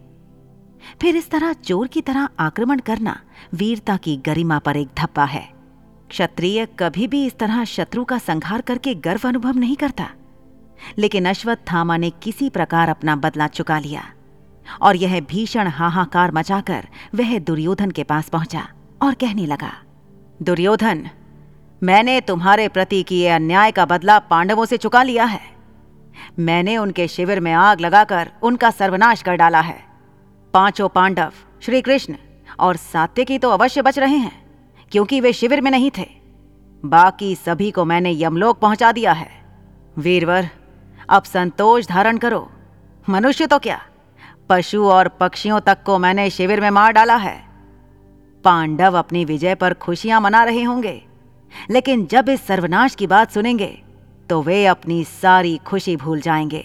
फिर 1.01 1.17
इस 1.17 1.31
तरह 1.31 1.53
चोर 1.53 1.87
की 1.87 2.01
तरह 2.01 2.29
आक्रमण 2.39 2.79
करना 2.79 3.21
वीरता 3.55 3.97
की 3.97 4.17
गरिमा 4.17 4.59
पर 4.59 4.77
एक 4.77 4.89
धब्बा 4.99 5.25
है। 5.25 5.49
क्षत्रिय 6.11 6.67
कभी 6.79 7.07
भी 7.07 7.25
इस 7.27 7.39
तरह 7.39 7.65
शत्रु 7.65 8.05
का 8.05 8.19
संहार 8.19 8.61
करके 8.61 8.95
गर्व 8.95 9.29
अनुभव 9.29 9.59
नहीं 9.59 9.77
करता। 9.77 10.09
लेकिन 10.99 11.29
अश्वत्थामा 11.29 11.97
ने 11.97 12.11
किसी 12.23 12.49
प्रकार 12.51 12.89
अपना 12.89 13.17
बदला 13.17 13.47
चुका 13.47 13.79
लिया 13.79 14.03
और 14.83 14.97
यह 14.97 15.21
भीषण 15.21 15.69
हाहाकार 15.69 16.33
मचाकर 16.33 16.89
वह 17.15 17.39
दुर्योधन 17.39 17.91
के 17.91 18.03
पास 18.03 18.29
पहुँचा 18.29 18.67
और 19.03 19.15
कहने 19.15 19.47
लगा 19.47 19.73
दुर्योधन, 20.43 21.09
मैंने 21.83 22.21
तुम्हारे 22.21 22.69
प्रति 22.69 23.03
किए 23.03 23.29
अन्याय 23.29 23.73
का 23.73 23.85
बदला 23.85 24.19
पांडवों 24.19 24.65
से 24.65 24.77
चुका 24.77 25.03
लिया 25.03 25.25
है। 25.25 25.41
मैंने 26.39 26.77
उनके 26.77 27.07
शिविर 27.09 27.41
में 27.41 27.53
आग 27.53 27.81
लगाकर 27.81 28.31
उनका 28.43 28.71
सर्वनाश 28.71 29.23
कर 29.23 29.37
डाला 29.37 29.61
है। 29.61 29.79
पाँचों 30.55 30.89
पांडव 30.89 31.33
श्री 31.63 31.83
कृष्ण 31.83 32.15
और 32.61 32.77
सात्विकी 32.77 33.39
तो 33.39 33.51
अवश्य 33.51 33.83
बच 33.83 33.99
रहे 33.99 34.17
हैं, 34.17 34.33
क्योंकि 34.93 35.21
वे 35.21 35.33
शिविर 35.33 35.61
में 35.61 35.71
नहीं 35.71 35.91
थे। 35.99 36.09
बाकी 36.83 37.35
सभी 37.35 37.71
को 37.71 37.85
मैंने 37.85 38.13
यमलोक 38.23 38.59
पहुँचा 38.59 38.93
दिया 38.93 39.13
है। 39.13 39.31
वीरवर, 39.97 40.49
अब 41.09 41.23
संतोष 41.23 41.89
धारण 41.89 42.19
करो। 42.19 42.49
मनुष्य 43.09 43.47
तो 43.47 43.59
क्या? 43.59 43.81
पशु 44.49 44.85
और 44.85 45.09
पक्षियों 45.21 45.61
तक 45.61 45.83
को 45.83 45.99
मैंने 45.99 46.29
शिविर 46.31 46.61
में 46.61 46.71
मार 46.71 46.93
डाला 46.93 47.17
है। 47.17 47.52
पांडव 48.45 48.99
अपनी 48.99 49.25
विजय 49.25 49.55
पर 49.55 49.75
खुशियाँ 49.75 50.21
मना 50.21 50.45
रहे 50.45 50.63
होंगे। 50.63 51.03
लेकिन 51.71 52.07
जब 52.07 52.29
इस 52.29 52.47
सर्वनाश 52.47 52.95
की 52.95 53.07
बात 53.07 53.31
सुनेंगे 53.31 53.83
तो 54.31 54.43
वे 54.43 54.67
अपनी 54.67 55.05
सारी 55.05 55.57
खुशी 55.57 55.97
भूल 55.97 56.21
जाएँगे। 56.21 56.65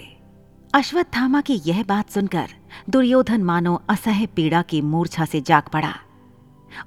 अश्वत्थामा 0.73 1.41
की 1.41 1.61
यह 1.65 1.83
बात 1.83 2.09
सुनकर 2.09 2.47
दुर्योधन 2.89 3.43
मानो 3.43 3.81
असह्य 3.89 4.25
पीड़ा 4.25 4.61
की 4.61 4.81
मूर्छा 4.81 5.25
से 5.25 5.41
जाग 5.41 5.63
पड़ा। 5.63 5.93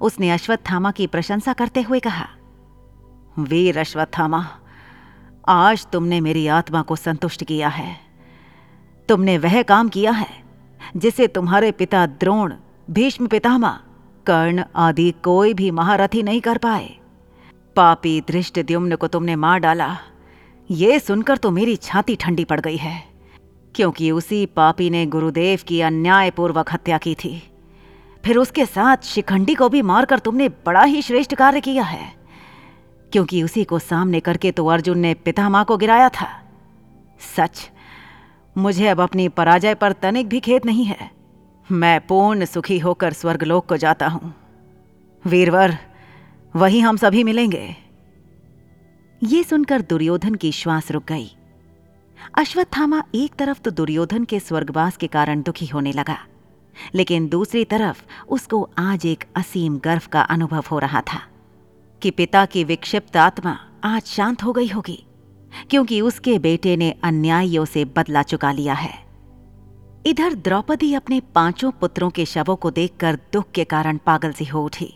उसने 0.01 0.29
अश्वत्थामा 0.31 0.91
की 0.91 1.07
प्रशंसा 1.07 1.53
करते 1.53 1.81
हुए 1.81 1.99
कहा, 1.99 2.27
वीर 3.39 3.79
अश्वत्थामा, 3.79 4.47
आज 5.47 5.87
तुमने 5.87 6.21
मेरी 6.21 6.47
आत्मा 6.47 6.81
को 6.81 6.95
संतुष्ट 6.95 7.43
किया 7.43 7.67
है। 7.67 7.97
तुमने 9.09 9.37
वह 9.37 9.61
काम 9.63 9.89
किया 9.89 10.11
है, 10.11 10.43
जिसे 10.97 11.27
तुम्हारे 11.27 11.71
पिता 11.71 12.05
द्रोण, 12.05 12.53
भीष्म 12.89 13.27
पितामा 13.27 13.79
कर्ण 14.25 14.63
आदि 14.77 15.09
कोई 15.23 15.53
भी 15.53 15.69
महारथी 15.71 16.23
नहीं 16.23 16.41
कर 16.41 16.57
पाए। 16.57 16.89
पापी 17.75 18.19
दृष्ट 18.21 18.59
द्युम्न 18.59 18.95
को 18.95 19.07
तुमने 19.07 19.35
मार 19.37 19.59
डाला। 19.59 19.95
ये 20.69 20.99
सुनकर 20.99 21.37
तो 21.37 21.51
मेरी 21.51 21.75
छाती 21.77 22.15
ठंडी 22.15 22.43
पड़ 22.45 22.59
गई 22.59 22.77
है, 22.77 23.03
क्योंकि 23.75 24.11
उसी 24.11 24.45
पापी 24.47 24.89
ने 24.89 25.05
गुरुदेव 25.05 25.59
की 25.67 25.79
अन्यायपूर्वक 25.81 26.73
हत्या 26.73 26.97
की 26.97 27.15
थी। 27.15 27.41
फिर 28.23 28.37
उसके 28.37 28.65
साथ 28.65 29.05
शिखंडी 29.05 29.53
को 29.55 29.69
भी 29.69 29.81
मारकर 29.83 30.19
तुमने 30.19 30.49
बड़ा 30.65 30.83
ही 30.83 31.01
श्रेष्ठ 31.01 31.35
कार्य 31.35 31.61
किया 31.61 31.83
है, 31.83 32.13
क्योंकि 33.11 33.41
उसी 33.43 33.63
को 33.63 33.79
सामने 33.79 34.19
करके 34.19 34.51
तो 34.51 34.65
अर्जुन 34.67 34.99
ने 34.99 35.13
पिता 35.15 35.47
माँ 35.49 35.63
को 35.65 35.77
गिराया 35.77 36.09
था। 36.11 36.27
सच, 37.35 37.69
मुझे 38.55 38.87
अब 38.87 39.01
अपनी 39.01 39.27
पराजय 39.29 39.73
पर 39.75 39.91
तनिक 39.93 40.29
भी 40.29 40.39
खेद 40.39 40.65
नहीं 40.65 40.85
है। 40.85 41.09
मैं 41.71 41.99
पूर्ण 42.07 42.45
सुखी 42.45 42.77
होकर 42.79 43.13
स्वर्गलोक 43.13 43.65
को 43.65 43.77
जाता 43.77 44.07
हूँ। 44.07 44.33
वीरवर, 45.25 45.77
वही 46.53 46.79
हम 46.79 46.97
सभी 46.97 47.23
मिलेंगे। 47.23 47.75
ये 49.21 49.43
सुनकर 49.43 49.81
दुर्योधन 49.81 50.35
की 50.35 50.51
श्वास 50.51 50.91
रुक 50.91 51.03
गई। 51.03 51.29
अश्वत्थामा 52.37 53.03
एक 53.15 53.35
तरफ़ 53.35 53.61
तो 53.61 53.71
दुर्योधन 53.71 54.23
के 54.23 54.39
स्वर्गवास 54.39 54.97
के 54.97 55.07
कारण 55.07 55.41
दुखी 55.41 55.65
होने 55.65 55.91
लगा, 55.91 56.17
लेकिन 56.95 57.27
दूसरी 57.27 57.63
तरफ़ 57.65 58.03
उसको 58.29 58.61
आज 58.77 59.05
एक 59.05 59.23
असीम 59.35 59.77
गर्व 59.77 60.07
का 60.11 60.21
अनुभव 60.21 60.63
हो 60.71 60.79
रहा 60.79 61.01
था 61.03 61.21
कि 62.01 62.11
पिता 62.11 62.45
की 62.45 62.63
विक्षिप्त 62.63 63.17
आत्मा 63.17 63.57
आज 63.83 64.01
शांत 64.05 64.43
हो 64.43 64.53
गई 64.53 64.67
होगी, 64.67 65.03
क्योंकि 65.69 66.01
उसके 66.01 66.37
बेटे 66.39 66.75
ने 66.77 66.93
अन्यायियों 67.03 67.65
से 67.65 67.85
बदला 67.87 68.23
चुका 68.23 68.51
लिया 68.51 68.73
है। 68.73 69.10
इधर 70.05 70.33
द्रौपदी 70.35 70.93
अपने 70.93 71.19
पाँचों 71.35 71.71
पुत्रों 71.71 72.09
के 72.09 72.25
शवों 72.25 72.55
को 72.55 72.71
देखकर 72.71 73.15
दुख 73.33 73.51
के 73.51 73.63
कारण 73.63 73.97
पागल 73.97 74.31
सी 74.31 74.45
हो 74.45 74.63
उठी। 74.65 74.93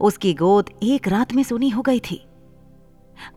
उसकी 0.00 0.32
गोद 0.34 0.70
एक 0.82 1.08
रात 1.08 1.32
में 1.34 1.42
सुनी 1.42 1.68
हो 1.68 1.82
गई 1.82 2.00
थी। 2.00 2.20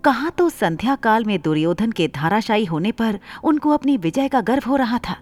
कहा 0.04 0.30
तो 0.30 0.50
संध्या 0.50 0.96
काल 0.96 1.26
में 1.26 1.40
दुर्योधन 1.42 1.92
के 1.92 2.08
धाराशायी 2.08 2.66
होने 2.66 2.92
पर 2.92 3.20
उनको 3.44 3.70
अपनी 3.70 3.98
विजय 3.98 4.28
का 4.28 4.42
गर्व 4.42 4.70
हो 4.70 4.76
रहा 4.76 5.00
था, 5.00 5.18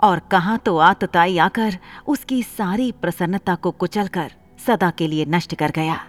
और 0.00 0.18
कहा 0.30 0.56
तो 0.56 0.76
आतताई 0.76 1.38
आकर 1.38 1.78
उसकी 2.06 2.42
सारी 2.42 2.90
प्रसन्नता 2.92 3.54
को 3.54 3.70
कुचलकर 3.70 4.32
सदा 4.66 4.90
के 4.90 5.06
लिए 5.06 5.24
नष्ट 5.24 5.54
कर 5.54 5.70
गया। 5.70 6.00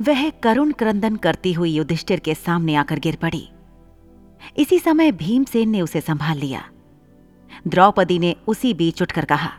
वह 0.00 0.28
करुण 0.42 0.72
क्रंदन 0.72 1.16
करती 1.16 1.52
हुई 1.52 1.72
युधिष्ठिर 1.72 2.20
के 2.20 2.34
सामने 2.34 2.74
आकर 2.74 2.98
गिर 2.98 3.16
पड़ी। 3.16 3.48
इसी 4.56 4.78
समय 4.78 5.12
भीमसेन 5.14 5.68
ने 5.68 5.80
उसे 5.80 6.00
संभाल 6.00 6.38
लिया। 6.38 6.64
द्रौपदी 7.66 8.18
ने 8.18 8.36
उसी 8.46 8.74
बीच 8.74 9.02
उठकर 9.02 9.24
कहा 9.24 9.50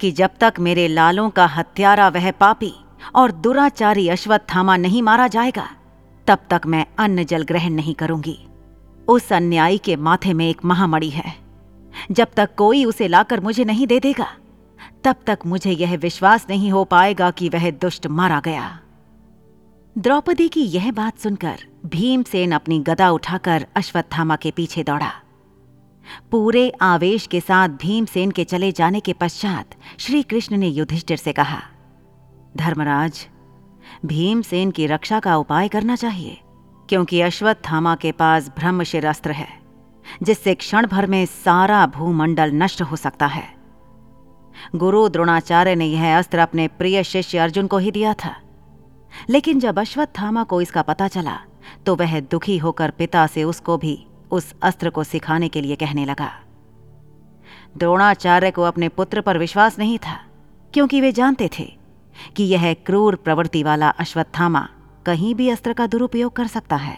कि 0.00 0.10
जब 0.12 0.30
तक 0.40 0.54
मेरे 0.60 0.88
लालों 0.88 1.30
का 1.30 1.46
हत्यारा 1.46 2.08
वह 2.08 2.30
पापी 2.30 2.72
और 3.14 3.32
दुराचारी 3.32 4.08
अश्वत्थामा 4.08 4.76
नहीं 4.76 5.02
मारा 5.02 5.28
जाएगा, 5.28 5.70
तब 6.26 6.38
तक 6.50 6.60
मैं 6.66 6.86
अन्न 6.98 7.24
जल 7.24 7.42
ग्रहण 7.42 7.70
नहीं 7.70 7.94
करूँगी। 7.94 8.38
उस 9.08 9.32
अन्यायी 9.32 9.78
के 9.78 9.96
माथे 9.96 10.32
में 10.32 10.50
एक 10.50 10.64
महामणि 10.64 11.10
है। 11.10 11.36
जब 12.10 12.28
तक 12.36 12.50
कोई 12.56 12.84
उसे 12.84 13.08
लाकर 13.08 13.40
मुझे 13.40 13.64
नहीं 13.64 13.86
दे 13.86 14.00
देगा, 14.00 14.36
तब 15.04 15.16
तक 15.26 15.38
मुझे 15.46 15.70
यह 15.70 15.96
विश्वास 15.96 16.46
नहीं 16.50 16.70
हो 16.72 16.84
पाएगा 16.84 17.30
कि 17.30 17.48
वह 17.48 17.70
दुष्ट 17.70 18.06
मारा 18.06 18.40
गया। 18.40 18.80
द्रौपदी 19.98 20.48
की 20.48 20.62
यह 20.62 20.92
बात 20.92 21.18
सुनकर 21.18 21.60
भीमसेन 21.86 22.52
अपनी 22.52 22.78
गदा 22.78 23.10
उठाकर 23.10 23.66
अश्वत्थामा 23.76 24.36
के 24.36 24.50
पीछे 24.50 24.82
दौड़ा। 24.82 25.12
पूरे 26.30 26.70
आवेश 26.82 27.26
के 27.26 27.40
साथ 27.40 27.68
भीमसेन 27.68 28.30
के 28.30 28.44
चले 28.44 28.70
जाने 28.72 29.00
के 29.00 29.12
पश्चात 29.12 29.74
श्री 29.98 30.22
कृष्ण 30.22 30.56
ने 30.56 30.68
युधिष्ठिर 30.68 31.16
से 31.16 31.32
कहा, 31.32 31.62
धर्मराज, 32.56 33.26
भीमसेन 34.06 34.70
की 34.70 34.86
रक्षा 34.86 35.20
का 35.20 35.36
उपाय 35.36 35.68
करना 35.68 35.96
चाहिए, 35.96 36.40
क्योंकि 36.88 37.20
अश्वत्थामा 37.20 37.94
के 37.94 38.12
पास 38.12 38.48
ब्रह्मशिर 38.48 39.06
अस्त्र 39.06 39.32
है, 39.32 39.48
जिससे 40.22 40.54
क्षण 40.54 40.86
भर 40.86 41.06
में 41.06 41.24
सारा 41.26 41.86
भूमंडल 41.86 42.52
नष्ट 42.52 42.82
हो 42.82 42.96
सकता 42.96 43.26
है। 43.26 43.44
गुरु 44.76 45.08
द्रोणाचार्य 45.08 45.74
ने 45.74 45.86
यह 45.86 46.18
अस्त्र 46.18 46.38
अपने 46.38 46.68
प्रिय 46.68 47.02
शिष्य 47.04 47.38
अर्जुन 47.38 47.66
को 47.66 47.78
ही 47.78 47.90
दिया 47.90 48.14
था। 48.14 48.34
लेकिन 49.30 49.60
जब 49.60 49.78
अश्वत्थामा 49.78 50.42
को 50.44 50.60
इसका 50.60 50.82
पता 50.82 51.08
चला 51.08 51.38
तो 51.86 51.94
वह 51.96 52.18
दुखी 52.20 52.56
होकर 52.58 52.90
पिता 52.90 53.26
से 53.26 53.44
उसको 53.44 53.76
भी 53.76 54.06
उस 54.34 54.54
अस्त्र 54.62 54.90
को 54.90 55.04
सिखाने 55.04 55.48
के 55.48 55.60
लिए 55.60 55.76
कहने 55.76 56.04
लगा। 56.04 56.30
द्रोणाचार्य 57.76 58.50
को 58.50 58.62
अपने 58.62 58.88
पुत्र 58.90 59.20
पर 59.20 59.38
विश्वास 59.38 59.78
नहीं 59.78 59.98
था, 59.98 60.18
क्योंकि 60.74 61.00
वे 61.00 61.12
जानते 61.12 61.48
थे 61.58 61.64
कि 62.36 62.44
यह 62.44 62.72
क्रूर 62.86 63.14
प्रवृत्ति 63.16 63.62
वाला 63.62 63.88
अश्वत्थामा 63.90 64.68
कहीं 65.06 65.34
भी 65.34 65.48
अस्त्र 65.48 65.72
का 65.72 65.86
दुरुपयोग 65.86 66.32
कर 66.32 66.46
सकता 66.48 66.76
है। 66.76 66.96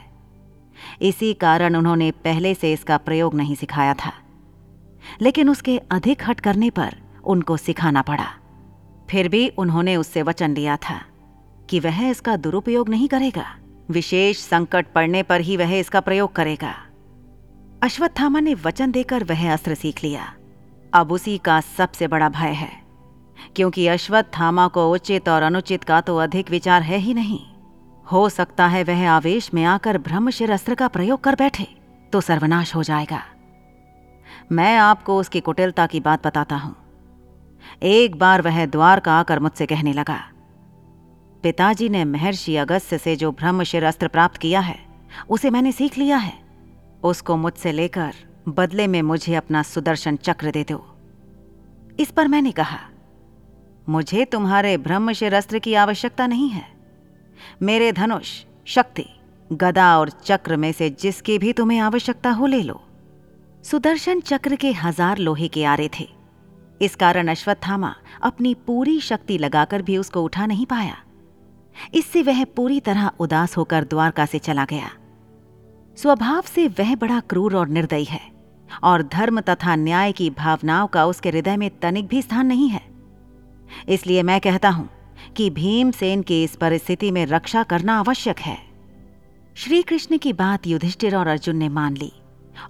इसी 1.03 1.33
कारण 1.35 1.77
उन्होंने 1.77 2.11
पहले 2.25 2.55
से 2.55 2.73
इसका 2.73 2.97
प्रयोग 2.99 3.35
नहीं 3.35 3.55
सिखाया 3.55 3.95
था, 3.97 4.13
लेकिन 5.21 5.51
उसके 5.51 5.79
अधिक 5.91 6.23
हट 6.29 6.41
करने 6.41 6.71
पर 6.71 6.97
उनको 7.25 7.57
सिखाना 7.57 8.03
पड़ा। 8.03 8.27
फिर 9.11 9.29
भी 9.29 9.49
उन्होंने 9.59 9.97
उससे 9.97 10.23
वचन 10.23 10.55
लिया 10.55 10.77
था 10.79 11.01
कि 11.71 11.81
वह 11.81 12.03
इसका 12.03 12.37
दुरुपयोग 12.39 12.89
नहीं 12.89 13.09
करेगा, 13.09 13.47
विशेष 13.91 14.39
संकट 14.39 14.87
पड़ने 14.95 15.23
पर 15.23 15.41
ही 15.41 15.57
वह 15.57 15.75
इसका 15.75 16.01
प्रयोग 16.01 16.33
करेगा। 16.35 16.75
अश्वत्थामा 17.83 18.41
ने 18.41 18.53
वचन 18.57 18.91
देकर 18.91 19.25
वह 19.25 19.53
अस्त्र 19.53 19.75
सीख 19.75 20.03
लिया। 20.05 20.23
अब 20.93 21.11
उसी 21.13 21.37
का 21.39 21.61
सबसे 21.61 22.07
बड़ा 22.09 22.29
भय 22.29 22.53
है, 22.53 22.71
क्योंकि 23.57 23.87
अश्वत्थामा 23.89 24.67
को 24.69 24.91
उचित 24.93 25.29
और 25.29 25.43
अनुचित 25.43 25.85
का 25.85 26.01
तो 26.01 26.17
अधिक 26.19 26.51
विचार 26.51 26.83
है 26.83 26.99
ही 26.99 27.15
नहीं। 27.15 27.39
हो 28.07 28.29
सकता 28.29 28.67
है 28.67 28.83
वह 28.85 29.09
आवेश 29.11 29.53
में 29.55 29.63
आकर 29.65 29.99
ब्रह्मशिर 29.99 30.51
अस्त्र 30.53 30.75
का 30.75 30.89
प्रयोग 30.89 31.21
कर 31.21 31.35
बैठे 31.35 31.67
तो 32.13 32.21
सर्वनाश 32.21 32.75
हो 32.75 32.83
जाएगा। 32.83 33.21
मैं 34.53 34.77
आपको 34.79 35.19
उसकी 35.19 35.41
कुटिलता 35.41 35.87
की 35.87 36.01
बात 36.01 36.27
बताता 36.27 36.57
हूँ। 36.57 36.75
एक 37.85 38.17
बार 38.17 38.43
वह 38.43 38.65
द्वार 38.67 39.01
का 39.01 39.13
आकर 39.15 39.41
मुझसे 39.41 39.67
कहने 39.67 39.93
लगा, 39.93 40.19
पिताजी 41.45 41.89
ने 41.89 42.05
महर्षि 42.07 42.57
अगस्त्य 42.57 42.99
से 42.99 43.17
जो 43.17 43.31
ब्रह्मशिर 43.33 43.85
अस्त्र 43.85 44.09
प्राप्त 44.09 44.37
किया 44.39 44.61
है, 44.61 44.79
उसे 45.29 45.51
मैंने 45.51 45.73
सीख 45.73 45.99
लिया 45.99 46.17
है। 46.19 46.46
उसको 47.07 47.37
मुझसे 47.37 47.73
लेकर 47.73 48.15
बदले 48.51 48.87
में 48.87 49.01
मुझे 49.03 49.35
अपना 49.35 49.63
सुदर्शन 49.65 50.17
चक्र 50.19 50.51
दे 50.51 50.65
दो। 50.65 50.85
इस 52.01 52.11
पर 52.11 52.29
मैंने 52.29 52.53
कहा, 52.53 52.79
मुझे 53.87 54.25
तुम्हारे 54.25 54.77
ब्रह्मशिर 54.79 55.35
अस्त्र 55.35 55.59
की 55.59 55.75
आवश्यकता 55.77 56.27
नहीं 56.27 56.49
है। 56.49 56.65
मेरे 57.63 57.93
धनुष, 57.93 58.33
शक्ति, 58.67 59.05
गदा 59.51 59.97
और 59.99 60.11
चक्र 60.25 60.57
में 60.57 60.71
से 60.73 60.91
जिसकी 60.91 61.39
भी 61.39 61.53
तुम्हें 61.53 61.79
आवश्यकता 61.81 62.31
हो 62.31 62.47
ले 62.47 62.63
लो। 62.63 62.81
सुदर्शन 63.65 64.21
चक्र 64.21 64.57
के 64.57 64.73
हज़ार 64.75 65.19
लोहे 65.19 65.49
के 65.49 65.65
आरे 65.65 65.89
थे। 65.99 66.09
इस 66.81 66.95
कारण 66.95 67.29
अश्वत्थामा 67.29 67.95
अपनी 68.23 68.55
पूरी 68.67 69.01
शक्ति 69.01 69.39
लगाकर 69.39 69.83
भी 69.83 69.97
उसको 69.99 70.23
उठा 70.23 70.47
नहीं 70.47 70.67
पाया। 70.67 70.97
इससे 71.95 72.23
वह 72.23 72.45
पूरी 72.57 72.81
तरह 72.81 73.11
उदास 73.21 73.57
होकर 73.57 73.85
द्वारका 73.85 74.27
से 74.27 74.39
चला 74.39 74.65
गया। 74.65 74.91
स्वभाव 75.97 76.43
से 76.45 76.67
वह 76.69 76.95
बड़ा 76.95 77.21
क्रूर 77.21 77.57
और 77.57 77.69
निर्दयी 77.69 78.05
है 78.05 78.21
और 78.85 79.03
धर्म 79.03 79.41
तथा 79.41 79.77
न्याय 79.77 80.13
की 80.13 80.29
भावनाओं 80.31 80.87
का 80.87 81.05
उसके 81.07 81.29
हृदय 81.29 81.57
में 81.57 81.71
तनिक 81.81 82.07
भी 82.07 82.23
स्थान 82.23 82.47
नहीं 82.47 82.69
है। 82.69 82.83
इसलिए 83.89 84.23
मैं 84.23 84.41
कहता 84.41 84.69
हूँ 84.69 84.89
कि 85.37 85.49
भीमसेन 85.51 86.23
की 86.23 86.43
इस 86.45 86.57
परिस्थिति 86.57 87.11
में 87.11 87.25
रक्षा 87.27 87.63
करना 87.63 87.99
आवश्यक 87.99 88.39
है। 88.39 88.57
श्री 89.57 89.83
कृष्ण 89.83 90.19
की 90.19 90.33
बात 90.33 90.67
युधिष्ठिर 90.67 91.17
और 91.17 91.27
अर्जुन 91.27 91.57
ने 91.57 91.69
मान 91.69 91.97
ली 91.97 92.13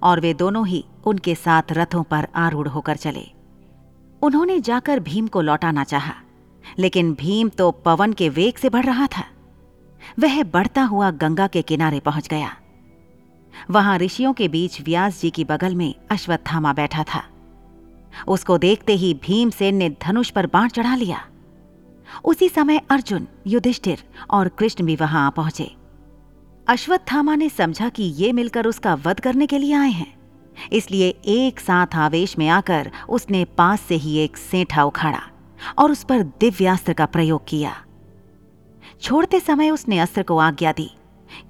और 0.03 0.21
वे 0.21 0.33
दोनों 0.35 0.67
ही 0.67 0.85
उनके 1.07 1.35
साथ 1.35 1.73
रथों 1.73 2.03
पर 2.03 2.27
आरूढ़ 2.35 2.69
होकर 2.69 2.97
चले। 2.97 3.27
उन्होंने 4.23 4.61
जाकर 4.61 5.01
भीम 5.01 5.27
को 5.27 5.41
लौटाना 5.41 5.85
चाहा, 5.85 6.15
लेकिन 6.79 7.13
भीम 7.15 7.49
तो 7.49 7.71
पवन 7.85 8.13
के 8.13 8.29
वेग 8.29 8.57
से 8.57 8.69
बढ़ 8.69 8.85
रहा 8.85 9.07
था। 9.07 9.25
वह 10.19 10.43
बढ़ता 10.45 10.83
हुआ 10.83 11.11
गंगा 11.11 11.47
के 11.47 11.63
किनारे 11.63 12.01
पहुँच 12.01 12.29
गया। 12.29 12.57
वहाँ 13.71 13.99
ऋषियों 13.99 14.33
के 14.33 14.49
बीच 14.49 14.81
व्यास 14.81 15.21
जी 15.21 15.31
की 15.31 15.45
बगल 15.45 15.75
में 15.75 15.95
अश्वत्थामा 16.11 16.73
बैठा 16.73 17.03
था। 17.03 17.23
उसको 18.29 18.59
देखते 18.59 18.93
ही 18.93 19.15
भीमसेन 19.15 19.75
ने 19.75 19.91
धनुष 19.91 20.31
पर 20.31 20.47
बाण 20.47 20.69
चढ़ा 20.69 20.97
लिया। 20.97 21.27
उसी 22.25 22.49
समय 22.49 22.81
अर्जुन, 22.91 23.27
युधिष्ठिर 23.47 24.03
और 24.31 24.49
कृष्ण 24.49 24.85
भी 24.85 24.97
वहाँ 24.97 25.27
आ 25.27 25.31
पहुँचे। 25.31 25.77
अश्वत्थामा 26.69 27.35
ने 27.35 27.49
समझा 27.49 27.89
कि 27.89 28.03
ये 28.03 28.33
मिलकर 28.33 28.67
उसका 28.67 28.95
वध 28.95 29.21
करने 29.21 29.47
के 29.47 29.59
लिए 29.59 29.75
आए 29.75 29.91
हैं। 29.91 30.17
इसलिए 30.73 31.09
एक 31.27 31.61
साथ 31.61 31.87
आवेश 31.95 32.39
में 32.39 32.49
आकर 32.49 32.91
उसने 33.09 33.45
पास 33.45 33.81
से 33.81 33.95
ही 33.95 34.17
एक 34.17 34.37
सेठा 34.37 34.85
उखाड़ा 34.85 35.23
और 35.79 35.91
उस 35.91 36.05
पर 36.05 36.23
दिव्यास्त्र 36.23 36.93
का 36.93 37.07
प्रयोग 37.07 37.49
किया। 37.49 37.77
छोड़ते 39.03 39.41
समय 39.41 39.71
उसने 39.71 39.99
अस्त्र 39.99 40.23
को 40.23 40.39
आज्ञा 40.39 40.73
दी। 40.73 40.96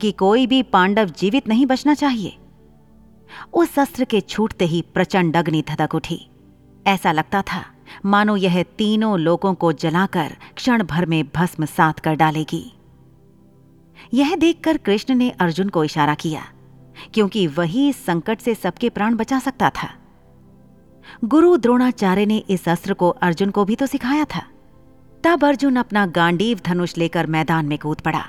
कि 0.00 0.12
कोई 0.12 0.46
भी 0.46 0.62
पांडव 0.62 1.08
जीवित 1.08 1.48
नहीं 1.48 1.66
बचना 1.66 1.94
चाहिए। 1.94 2.36
उस 3.54 3.78
अस्त्र 3.78 4.04
के 4.04 4.20
छूटते 4.20 4.64
ही 4.64 4.82
प्रचंड 4.94 5.36
अग्नि 5.36 5.62
धधक 5.68 5.94
उठी। 5.94 6.20
ऐसा 6.86 7.12
लगता 7.12 7.42
था, 7.42 7.64
मानो 8.04 8.36
यह 8.36 8.62
तीनों 8.78 9.18
लोगों 9.18 9.54
को 9.54 9.72
जलाकर 9.72 10.36
क्षण 10.56 10.82
भर 10.82 11.06
में 11.06 11.24
भस्म 11.34 11.64
सात 11.64 11.98
कर 11.98 12.14
डालेगी। 12.14 12.72
यह 14.14 14.34
देखकर 14.36 14.76
कृष्ण 14.76 15.14
ने 15.14 15.30
अर्जुन 15.30 15.68
को 15.68 15.84
इशारा 15.84 16.14
किया, 16.14 16.42
क्योंकि 17.14 17.46
वही 17.46 17.88
इस 17.88 18.04
संकट 18.06 18.40
से 18.40 18.54
सबके 18.54 18.88
प्राण 18.88 19.14
बचा 19.14 19.38
सकता 19.38 19.70
था। 19.70 19.88
गुरु 21.24 21.56
द्रोणाचार्य 21.56 22.26
ने 22.26 22.36
इस 22.38 22.68
अस्त्र 22.68 22.94
को 22.94 23.08
अर्जुन 23.08 23.50
को 23.50 23.64
भी 23.64 23.76
तो 23.76 23.86
सिखाया 23.86 24.24
था। 24.24 24.42
तब 25.24 25.44
अर्जुन 25.44 25.76
अपना 25.76 26.06
गांडीव 26.06 26.60
धनुष 26.64 26.96
लेकर 26.98 27.26
मैदान 27.26 27.66
में 27.66 27.78
कूद 27.78 28.00
पड़ा 28.00 28.24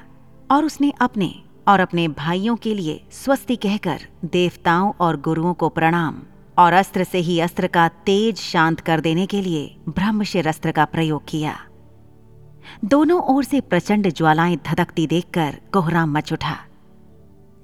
और 0.52 0.66
उसने 0.66 0.92
अपने 1.02 1.34
और 1.68 1.80
अपने 1.80 2.08
भाइयों 2.08 2.56
के 2.56 2.74
लिए 2.74 3.02
स्वस्ति 3.12 3.56
कहकर 3.56 4.02
देवताओं 4.26 4.92
और 5.00 5.20
गुरुओं 5.22 5.54
को 5.54 5.70
प्रणाम 5.70 6.22
और 6.58 6.74
अस्त्र 6.74 7.04
से 7.04 7.18
ही 7.20 7.40
अस्त्र 7.40 7.68
का 7.68 7.88
तेज 8.06 8.38
शांत 8.38 8.80
कर 8.80 9.00
देने 9.00 9.26
के 9.26 9.42
लिए 9.42 9.76
ब्रह्मशिर 9.90 10.48
अस्त्र 10.48 10.72
का 10.72 10.86
प्रयोग 10.86 11.24
किया। 11.28 11.58
दोनों 12.86 13.22
ओर 13.26 13.44
से 13.44 13.62
प्रचंड 13.62 14.12
ज्वालाएँ 14.14 14.58
धधकती 14.66 15.08
देखकर 15.08 15.58
कोहराम 15.74 16.18
मच 16.18 16.34
उठा। 16.34 16.58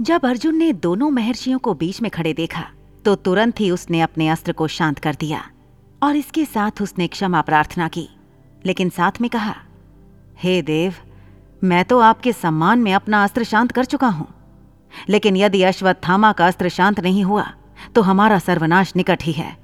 जब 0.02 0.26
अर्जुन 0.26 0.56
ने 0.56 0.72
दोनों 0.74 1.10
महर्षियों 1.10 1.60
को 1.60 1.74
बीच 1.74 2.02
में 2.02 2.10
खड़े 2.12 2.34
देखा 2.34 2.66
तो 3.06 3.16
तुरंत 3.16 3.60
ही 3.60 3.70
उसने 3.72 4.02
अपने 4.02 4.28
अस्त्र 4.28 4.52
को 4.52 4.68
शांत 4.68 5.00
कर 5.00 5.16
दिया 5.16 5.44
और 6.04 6.16
इसके 6.16 6.46
साथ 6.46 6.82
उसने 6.82 7.08
क्षमा 7.08 7.42
प्रार्थना 7.42 7.88
की, 7.88 8.08
लेकिन 8.66 8.90
साथ 8.90 9.22
में 9.22 9.30
कहा, 9.30 9.56
हे 10.38 10.62
देव 10.62 10.94
मैं 11.64 11.84
तो 11.86 12.00
आपके 12.00 12.34
सम्मान 12.34 12.80
में 12.80 12.94
अपना 12.94 13.24
अस्त्र 13.24 13.44
शांत 13.44 13.72
कर 13.72 13.86
चुका 13.86 14.08
हूँ। 14.08 14.28
लेकिन 15.10 15.38
यदि 15.38 15.62
अश्वत्थामा 15.64 16.32
का 16.32 16.48
अस्त्र 16.48 16.70
शांत 16.70 17.00
नहीं 17.00 17.24
हुआ 17.24 17.46
तो 17.96 18.02
हमारा 18.02 18.40
सर्वनाश 18.40 18.96
निकट 18.96 19.24
ही 19.24 19.32
है। 19.32 19.58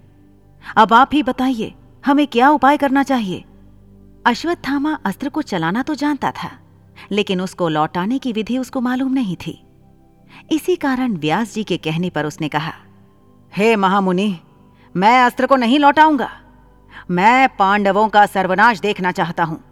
अब 0.77 0.93
आप 0.93 1.09
ही 1.13 1.23
बताइए, 1.23 1.73
हमें 2.03 2.25
क्या 2.27 2.49
उपाय 2.49 2.77
करना 2.77 3.03
चाहिए? 3.03 3.43
अश्वत्थामा 4.25 4.97
अस्त्र 5.05 5.29
को 5.29 5.41
चलाना 5.41 5.81
तो 5.83 5.95
जानता 5.95 6.31
था, 6.33 6.49
लेकिन 7.11 7.41
उसको 7.41 7.69
लौटाने 7.69 8.17
की 8.19 8.33
विधि 8.33 8.57
उसको 8.57 8.81
मालूम 8.81 9.13
नहीं 9.13 9.35
थी। 9.37 9.61
इसी 10.51 10.75
कारण 10.75 11.15
व्यास 11.17 11.53
जी 11.53 11.63
के 11.63 11.77
कहने 11.77 12.09
पर 12.09 12.25
उसने 12.25 12.49
कहा, 12.49 12.73
हे 13.53 13.75
महामुनि, 13.75 14.35
मैं 14.95 15.21
अस्त्र 15.21 15.45
को 15.45 15.55
नहीं 15.55 15.79
लौटाऊँगा। 15.79 16.29
मैं 17.11 17.47
पांडवों 17.49 18.07
का 18.09 18.25
सर्वनाश 18.25 18.79
देखना 18.79 19.11
चाहता 19.11 19.43
हूँ। 19.43 19.63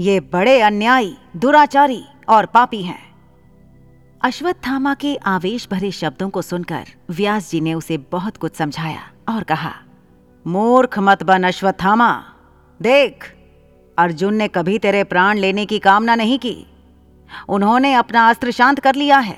ये 0.00 0.20
बड़े 0.20 0.60
अन्यायी, 0.60 1.16
दुराचारी 1.36 2.04
और 2.28 2.46
पापी 2.46 2.82
हैं। 2.82 3.02
अश्वत्थामा 4.24 4.94
के 4.94 5.16
आवेश 5.16 5.68
भरे 5.70 5.90
शब्दों 5.90 6.28
को 6.30 6.42
सुनकर 6.42 6.84
व्यास 7.10 7.50
जी 7.50 7.60
ने 7.60 7.74
उसे 7.74 7.98
बहुत 8.12 8.36
कुछ 8.36 8.56
समझाया 8.56 9.00
और 9.28 9.42
कहा, 9.42 9.72
मूर्ख 10.46 10.98
मत 10.98 11.22
बन 11.22 11.42
अश्वत्थामा। 11.42 12.24
देख, 12.80 13.34
अर्जुन 13.98 14.34
ने 14.34 14.48
कभी 14.48 14.78
तेरे 14.78 15.04
प्राण 15.04 15.38
लेने 15.38 15.66
की 15.66 15.78
कामना 15.78 16.14
नहीं 16.14 16.38
की। 16.38 16.56
उन्होंने 17.48 17.94
अपना 17.94 18.28
अस्त्र 18.28 18.50
शांत 18.50 18.80
कर 18.80 18.94
लिया 18.94 19.18
है। 19.18 19.36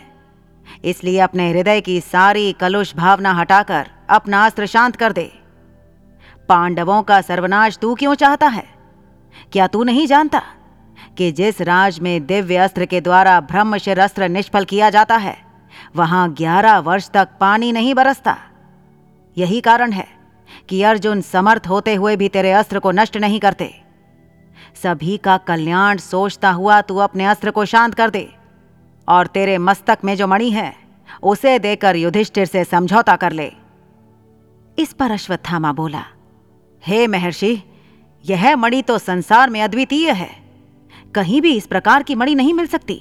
इसलिए 0.84 1.18
अपने 1.18 1.50
हृदय 1.50 1.80
की 1.80 2.00
सारी 2.00 2.52
कलुष 2.52 2.94
भावना 2.96 3.32
हटाकर 3.32 3.90
अपना 4.10 4.44
अस्त्र 4.46 4.66
शांत 4.66 4.96
कर 4.96 5.12
दे। 5.12 5.30
पांडवों 6.48 7.02
का 7.02 7.20
सर्वनाश 7.20 7.78
तू 7.78 7.94
क्यों 7.94 8.14
चाहता 8.14 8.48
है? 8.48 8.75
क्या 9.52 9.66
तू 9.66 9.82
नहीं 9.82 10.06
जानता 10.06 10.42
कि 11.18 11.30
जिस 11.32 11.60
राज 11.60 11.98
में 12.00 12.26
दिव्य 12.26 12.56
अस्त्र 12.56 12.86
के 12.86 13.00
द्वारा 13.00 13.38
ब्रह्मशिर 13.42 13.98
अस्त्र 13.98 14.28
निष्फल 14.28 14.64
किया 14.64 14.90
जाता 14.90 15.16
है, 15.16 15.36
वहाँ 15.96 16.32
ग्यारह 16.32 16.78
वर्ष 16.78 17.08
तक 17.10 17.28
पानी 17.40 17.72
नहीं 17.72 17.94
बरसता? 17.94 18.36
यही 19.36 19.60
कारण 19.60 19.92
है 19.92 20.06
कि 20.68 20.82
अर्जुन 20.82 21.20
समर्थ 21.20 21.66
होते 21.68 21.94
हुए 21.94 22.16
भी 22.16 22.28
तेरे 22.28 22.52
अस्त्र 22.52 22.78
को 22.78 22.90
नष्ट 22.90 23.16
नहीं 23.16 23.40
करते। 23.40 23.74
सभी 24.82 25.16
का 25.16 25.36
कल्याण 25.38 25.98
सोचता 25.98 26.50
हुआ 26.50 26.80
तू 26.80 26.96
अपने 26.98 27.24
अस्त्र 27.26 27.50
को 27.50 27.64
शांत 27.64 27.94
कर 27.94 28.10
दे, 28.10 28.28
और 29.08 29.26
तेरे 29.26 29.58
मस्तक 29.58 29.98
में 30.04 30.14
जो 30.16 30.26
मणि 30.26 30.50
है, 30.50 30.72
उसे 31.22 31.58
देकर 31.58 31.96
युधिष्ठिर 31.96 32.46
से 32.46 32.64
समझौता 32.64 33.16
कर 33.16 33.32
ले। 33.32 33.52
इस 34.78 34.92
पर 34.92 35.10
अश्वत्थामा 35.10 35.72
बोला, 35.72 36.02
हे 36.82 37.06
महर्षि 37.06 37.54
यह 38.24 38.54
मणि 38.56 38.82
तो 38.82 38.98
संसार 38.98 39.50
में 39.50 39.60
अद्वितीय 39.62 40.10
है। 40.10 40.30
कहीं 41.14 41.40
भी 41.40 41.56
इस 41.56 41.66
प्रकार 41.66 42.02
की 42.02 42.14
मणि 42.14 42.34
नहीं 42.34 42.54
मिल 42.54 42.66
सकती। 42.66 43.00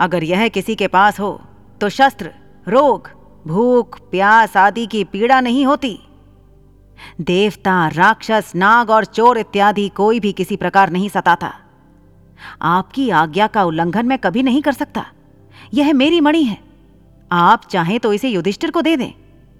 अगर 0.00 0.24
यह 0.24 0.46
किसी 0.48 0.74
के 0.74 0.86
पास 0.88 1.20
हो 1.20 1.40
तो 1.80 1.88
शस्त्र, 1.88 2.30
रोग, 2.66 3.10
भूख, 3.46 3.98
प्यास 4.10 4.56
आदि 4.56 4.86
की 4.86 5.02
पीड़ा 5.04 5.40
नहीं 5.40 5.64
होती। 5.66 5.98
देवता, 7.20 7.88
राक्षस, 7.88 8.52
नाग 8.54 8.90
और 8.90 9.04
चोर 9.04 9.38
इत्यादि 9.38 9.88
कोई 9.88 10.20
भी 10.20 10.32
किसी 10.32 10.56
प्रकार 10.56 10.90
नहीं 10.90 11.08
सताता। 11.08 11.52
आपकी 12.62 13.08
आज्ञा 13.10 13.46
का 13.46 13.64
उल्लंघन 13.64 14.06
मैं 14.06 14.18
कभी 14.18 14.42
नहीं 14.42 14.62
कर 14.62 14.72
सकता। 14.72 15.06
यह 15.74 15.92
मेरी 15.92 16.20
मणि 16.20 16.42
है। 16.44 16.58
आप 17.30 17.64
चाहें 17.64 17.98
तो 18.00 18.12
इसे 18.12 18.28
युधिष्ठिर 18.28 18.70
को 18.70 18.82
दे 18.82 18.96
दें, 18.96 19.12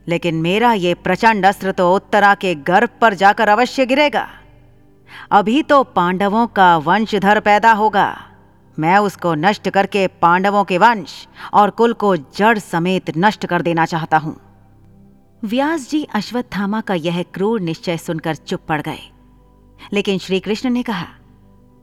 लेकिन 0.08 0.34
मेरा 0.34 0.72
ये 0.74 0.94
प्रचंड 0.94 1.46
अस्त्र 1.46 1.72
तो 1.72 1.94
उत्तरा 1.96 2.34
के 2.34 2.54
गर्भ 2.54 2.88
पर 3.00 3.14
जाकर 3.14 3.48
अवश्य 3.48 3.86
गिरेगा। 3.86 4.26
अभी 5.30 5.62
तो 5.62 5.82
पांडवों 5.84 6.46
का 6.46 6.76
वंशधर 6.78 7.40
पैदा 7.40 7.72
होगा। 7.72 8.16
मैं 8.76 8.98
उसको 8.98 9.34
नष्ट 9.36 9.68
करके 9.68 10.06
पांडवों 10.22 10.64
के 10.64 10.78
वंश 10.78 11.26
और 11.52 11.70
कुल 11.70 11.92
को 11.92 12.16
जड़ 12.16 12.58
समेत 12.58 13.10
नष्ट 13.16 13.46
कर 13.46 13.62
देना 13.62 13.86
चाहता 13.86 14.18
हूँ। 14.18 14.36
व्यास 15.42 15.88
जी 15.90 16.02
अश्वत्थामा 16.14 16.80
का 16.80 16.94
यह 16.96 17.22
क्रूर 17.34 17.60
निश्चय 17.60 17.96
सुनकर 17.96 18.34
चुप 18.36 18.60
पड़ 18.68 18.80
गए। 18.80 19.00
लेकिन 19.92 20.18
श्री 20.18 20.40
कृष्ण 20.40 20.70
ने 20.70 20.82
कहा, 20.82 21.06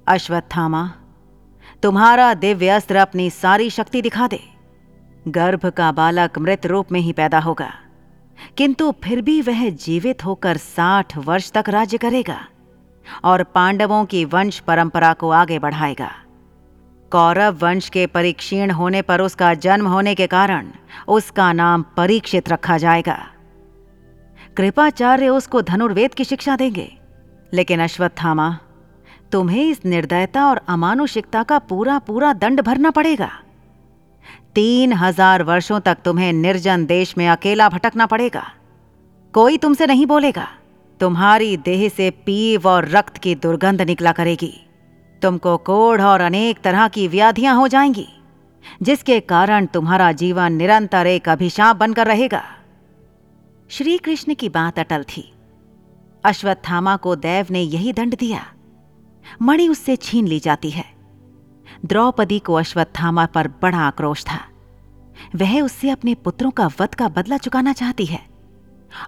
अश्वत्थामा, 0.07 0.89
तुम्हारा 1.83 2.33
दिव्य 2.35 2.69
अस्त्र 2.69 2.95
अपनी 2.97 3.29
सारी 3.29 3.69
शक्ति 3.69 4.01
दिखा 4.01 4.27
दे। 4.27 4.39
गर्भ 5.29 5.65
का 5.67 5.91
बालक 5.91 6.37
मृत 6.39 6.65
रूप 6.65 6.91
में 6.91 6.99
ही 6.99 7.13
पैदा 7.13 7.39
होगा, 7.39 7.71
किंतु 8.57 8.91
फिर 9.03 9.21
भी 9.21 9.41
वह 9.41 9.69
जीवित 9.77 10.25
होकर 10.25 10.57
साठ 10.57 11.17
वर्ष 11.19 11.51
तक 11.51 11.69
राज्य 11.69 11.97
करेगा। 11.97 12.39
और 13.23 13.43
पांडवों 13.43 14.05
की 14.05 14.25
वंश 14.25 14.59
परंपरा 14.59 15.13
को 15.13 15.29
आगे 15.29 15.59
बढ़ाएगा। 15.59 16.11
कौरव 17.11 17.57
वंश 17.61 17.89
के 17.89 18.05
परीक्षीण 18.07 18.71
होने 18.71 19.01
पर 19.01 19.21
उसका 19.21 19.53
जन्म 19.53 19.87
होने 19.87 20.15
के 20.15 20.27
कारण 20.27 20.67
उसका 21.07 21.53
नाम 21.53 21.85
परीक्षित 21.97 22.49
रखा 22.49 22.77
जाएगा। 22.77 23.17
कृपाचार्य 24.57 25.29
उसको 25.29 25.61
धनुर्वेद 25.61 26.13
की 26.13 26.23
शिक्षा 26.23 26.55
देंगे। 26.55 26.97
लेकिन 27.53 27.79
अश्वत्थामा, 27.79 28.57
तुम्हें 29.31 29.63
इस 29.65 29.85
निर्दयता 29.85 30.45
और 30.45 30.61
अमानुषिकता 30.67 31.43
का 31.43 31.59
पूरा 31.59 31.99
पूरा 31.99 32.33
दंड 32.33 32.61
भरना 32.61 32.91
पड़ेगा। 32.91 33.29
तीन 34.55 34.93
हज़ार 34.93 35.43
वर्षों 35.43 35.79
तक 35.79 35.97
तुम्हें 36.05 36.33
निर्जन 36.33 36.85
देश 36.85 37.17
में 37.17 37.27
अकेला 37.27 37.69
भटकना 37.69 38.05
पड़ेगा। 38.05 38.43
कोई 39.33 39.57
तुमसे 39.57 39.85
नहीं 39.85 40.05
बोलेगा। 40.05 40.47
तुम्हारी 40.99 41.57
देह 41.57 41.89
से 41.89 42.09
पीव 42.09 42.67
और 42.67 42.87
रक्त 42.87 43.17
की 43.17 43.35
दुर्गंध 43.35 43.81
निकला 43.81 44.11
करेगी। 44.11 44.53
तुमको 45.21 45.57
कोढ़ 45.57 46.01
और 46.01 46.21
अनेक 46.21 46.59
तरह 46.61 46.87
की 46.87 47.07
व्याधियाँ 47.07 47.55
हो 47.55 47.67
जाएँगी, 47.67 48.07
जिसके 48.81 49.19
कारण 49.19 49.65
तुम्हारा 49.65 50.11
जीवन 50.11 50.53
निरंतर 50.53 51.07
एक 51.07 51.29
अभिशाप 51.29 51.75
बनकर 51.75 52.07
रहेगा। 52.07 52.43
श्री 53.69 53.97
कृष्ण 53.97 54.33
की 54.33 54.49
बात 54.49 54.79
अटल 54.79 55.03
थी। 55.03 55.33
अश्वत्थामा 56.23 56.97
को 56.97 57.15
देव 57.15 57.47
ने 57.51 57.61
यही 57.61 57.93
दंड 57.93 58.17
दिया। 58.17 58.45
मणि 59.41 59.67
उससे 59.67 59.95
छीन 59.95 60.27
ली 60.27 60.39
जाती 60.39 60.69
है। 60.69 60.85
द्रौपदी 61.85 62.39
को 62.39 62.53
अश्वत्थामा 62.53 63.25
पर 63.25 63.47
बड़ा 63.47 63.77
आक्रोश 63.77 64.23
था। 64.23 64.39
वह 65.35 65.61
उससे 65.61 65.89
अपने 65.89 66.15
पुत्रों 66.15 66.51
का 66.51 66.67
वध 66.67 66.95
का 66.95 67.07
बदला 67.07 67.37
चुकाना 67.37 67.73
चाहती 67.73 68.05
है। 68.05 68.36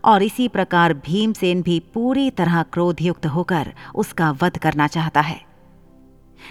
और 0.06 0.24
इसी 0.24 0.48
प्रकार 0.48 0.94
भीमसेन 1.06 1.62
भी 1.62 1.80
पूरी 1.94 2.30
तरह 2.32 2.62
क्रोधयुक्त 2.64 3.26
होकर 3.26 3.74
उसका 3.96 4.32
वध 4.42 4.58
करना 4.58 4.88
चाहता 4.88 5.22
है। 5.22 5.40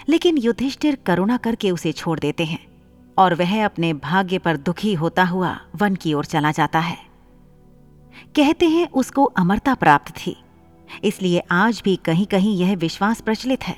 लेकिन 0.09 0.39
युधिष्ठिर 0.39 0.99
करुणा 1.07 1.37
करके 1.37 1.71
उसे 1.71 1.93
छोड़ 1.93 2.19
देते 2.21 2.45
हैं 2.45 2.67
और 3.17 3.35
वह 3.35 3.65
अपने 3.65 3.93
भाग्य 3.95 4.39
पर 4.39 4.57
दुखी 4.57 4.95
होता 4.95 5.25
हुआ 5.25 5.59
वन 5.77 5.95
की 5.95 6.15
ओर 6.15 6.25
चला 6.25 6.51
जाता 6.53 6.81
है। 6.81 6.97
कहते 8.37 8.69
हैं 8.69 8.89
उसको 8.91 9.25
अमरता 9.25 9.75
प्राप्त 9.75 10.11
थी, 10.17 10.37
इसलिए 11.05 11.43
आज 11.51 11.81
भी 11.85 11.97
कहीं 11.97 12.27
कहीं 12.27 12.57
यह 12.57 12.75
विश्वास 12.77 13.21
प्रचलित 13.21 13.63
है 13.63 13.77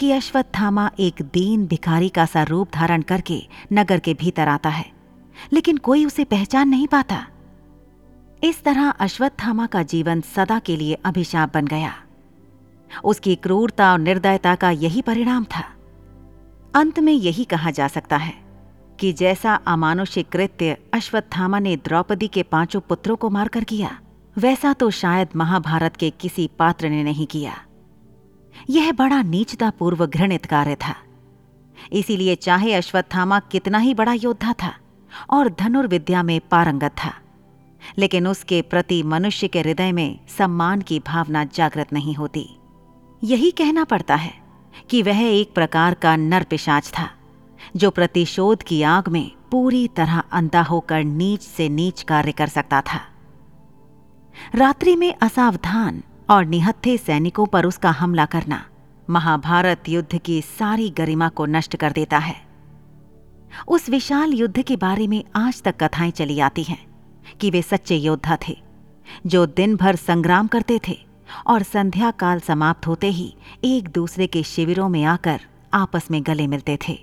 कि 0.00 0.10
अश्वत्थामा 0.12 0.90
एक 0.98 1.22
दीन 1.32 1.66
भिखारी 1.66 2.08
का 2.08 2.24
सा 2.26 2.42
रूप 2.42 2.70
धारण 2.74 3.02
करके 3.02 3.40
नगर 3.72 3.98
के 3.98 4.14
भीतर 4.14 4.48
आता 4.48 4.68
है, 4.68 4.84
लेकिन 5.52 5.76
कोई 5.78 6.04
उसे 6.04 6.24
पहचान 6.24 6.68
नहीं 6.68 6.86
पाता। 6.86 7.26
इस 8.42 8.62
तरह 8.64 8.88
अश्वत्थामा 8.90 9.66
का 9.66 9.82
जीवन 9.82 10.20
सदा 10.20 10.58
के 10.58 10.76
लिए 10.76 10.94
अभिशाप 11.04 11.54
बन 11.54 11.66
गया। 11.66 11.92
उसकी 13.04 13.34
क्रूरता 13.34 13.92
और 13.92 13.98
निर्दयता 13.98 14.54
का 14.54 14.70
यही 14.70 15.02
परिणाम 15.02 15.44
था। 15.44 15.64
अंत 16.74 16.98
में 16.98 17.12
यही 17.12 17.44
कहा 17.44 17.70
जा 17.70 17.88
सकता 17.88 18.16
है 18.16 18.34
कि 19.00 19.12
जैसा 19.12 19.54
अमानुषिक 19.54 20.28
कृत्य 20.28 20.76
अश्वत्थामा 20.94 21.58
ने 21.58 21.76
द्रौपदी 21.76 22.28
के 22.28 22.42
पाँचों 22.42 22.80
पुत्रों 22.80 23.16
को 23.16 23.30
मारकर 23.30 23.64
किया, 23.64 23.98
वैसा 24.36 24.72
तो 24.72 24.90
शायद 24.90 25.28
महाभारत 25.36 25.96
के 25.96 26.10
किसी 26.10 26.50
पात्र 26.58 26.88
ने 26.88 27.02
नहीं 27.02 27.26
किया। 27.26 27.56
यह 28.70 28.92
बड़ा 28.92 29.22
नीचतापूर्व 29.22 30.06
घृणित 30.06 30.46
कार्य 30.46 30.74
था। 30.74 30.94
इसीलिए 31.92 32.34
चाहे 32.34 32.74
अश्वत्थामा 32.74 33.40
कितना 33.40 33.78
ही 33.78 33.94
बड़ा 33.94 34.12
योद्धा 34.12 34.52
था 34.52 34.74
और 35.30 35.48
धनुर्विद्या 35.48 36.22
में 36.22 36.40
पारंगत 36.40 36.92
था। 37.04 37.12
लेकिन 37.98 38.26
उसके 38.26 38.62
प्रति 38.62 39.02
मनुष्य 39.02 39.48
के 39.48 39.60
हृदय 39.60 39.92
में 39.92 40.18
सम्मान 40.28 40.80
की 40.80 40.98
भावना 40.98 41.44
जागृत 41.44 41.92
नहीं 41.92 42.14
होती। 42.14 42.48
यही 43.24 43.50
कहना 43.50 43.84
पड़ता 43.84 44.14
है 44.14 44.34
कि 44.90 45.02
वह 45.02 45.22
एक 45.22 45.54
प्रकार 45.54 45.94
का 45.94 46.16
नर 46.16 46.44
पिशाच 46.44 46.88
था, 46.88 47.10
जो 47.76 47.90
प्रतिशोध 47.90 48.62
की 48.62 48.82
आग 48.82 49.08
में 49.08 49.30
पूरी 49.50 49.88
तरह 49.88 50.18
अंधा 50.18 50.62
होकर 50.62 51.04
नीच 51.04 51.42
से 51.42 51.68
नीच 51.68 52.02
कार्य 52.02 52.32
कर 52.32 52.46
सकता 52.46 52.80
था। 52.80 53.00
रात्रि 54.54 54.96
में 54.96 55.14
असावधान 55.22 56.02
और 56.30 56.44
निहत्थे 56.44 56.96
सैनिकों 56.96 57.46
पर 57.46 57.66
उसका 57.66 57.90
हमला 57.90 58.24
करना 58.24 58.64
महाभारत 59.10 59.88
युद्ध 59.88 60.18
की 60.18 60.42
सारी 60.42 60.90
गरिमा 60.90 61.28
को 61.28 61.46
नष्ट 61.46 61.76
कर 61.76 61.92
देता 61.92 62.18
है। 62.18 62.36
उस 63.68 63.88
विशाल 63.88 64.32
युद्ध 64.32 64.62
के 64.62 64.76
बारे 64.76 65.06
में 65.06 65.24
आज 65.36 65.62
तक 65.62 65.76
कथाएँ 65.82 66.10
चली 66.10 66.40
आती 66.40 66.62
हैं। 66.62 66.95
कि 67.40 67.50
वे 67.50 67.62
सच्चे 67.62 67.96
योद्धा 67.96 68.38
थे, 68.48 68.56
जो 69.26 69.46
दिन 69.46 69.76
भर 69.76 69.96
संग्राम 69.96 70.46
करते 70.46 70.80
थे 70.88 70.96
और 71.46 71.62
संध्या 71.62 72.10
काल 72.10 72.40
समाप्त 72.40 72.86
होते 72.86 73.06
ही 73.06 73.34
एक 73.64 73.88
दूसरे 73.88 74.26
के 74.26 74.42
शिविरों 74.42 74.88
में 74.88 75.04
आकर 75.04 75.40
आपस 75.74 76.10
में 76.10 76.22
गले 76.26 76.46
मिलते 76.46 76.78
थे। 76.88 76.98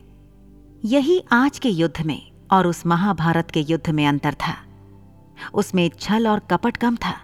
यही 0.86 1.24
आज 1.32 1.60
के 1.60 1.70
युद्ध 1.70 2.06
में 2.06 2.32
और 2.52 2.68
उस 2.68 2.86
महाभारत 2.86 3.52
के 3.52 3.62
युद्ध 3.62 3.90
में 3.90 4.08
अंतर 4.08 4.34
था। 4.34 4.56
उसमें 5.54 5.90
छल 6.00 6.28
और 6.28 6.40
कपट 6.40 6.78
कम 6.78 6.96
था, 6.96 7.16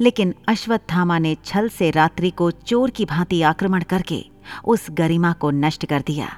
लेकिन 0.00 0.34
अश्वत्थामा 0.48 1.18
ने 1.18 1.36
छल 1.44 1.68
से 1.68 1.90
रात्रि 1.90 2.30
को 2.30 2.50
चोर 2.50 2.90
की 2.90 3.04
भांति 3.04 3.42
आक्रमण 3.42 3.82
करके 3.82 4.24
उस 4.64 4.86
गरिमा 4.90 5.32
को 5.32 5.50
नष्ट 5.50 5.86
कर 5.86 6.02
दिया। 6.06 6.28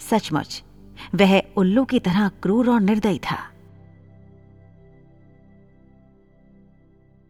सचमुच, 0.00 0.62
वह 1.14 1.40
उल्लू 1.56 1.84
की 1.84 1.98
तरह 1.98 2.28
क्रूर 2.28 2.70
और 2.70 2.80
निर्दयी 2.80 3.18
था। 3.18 3.38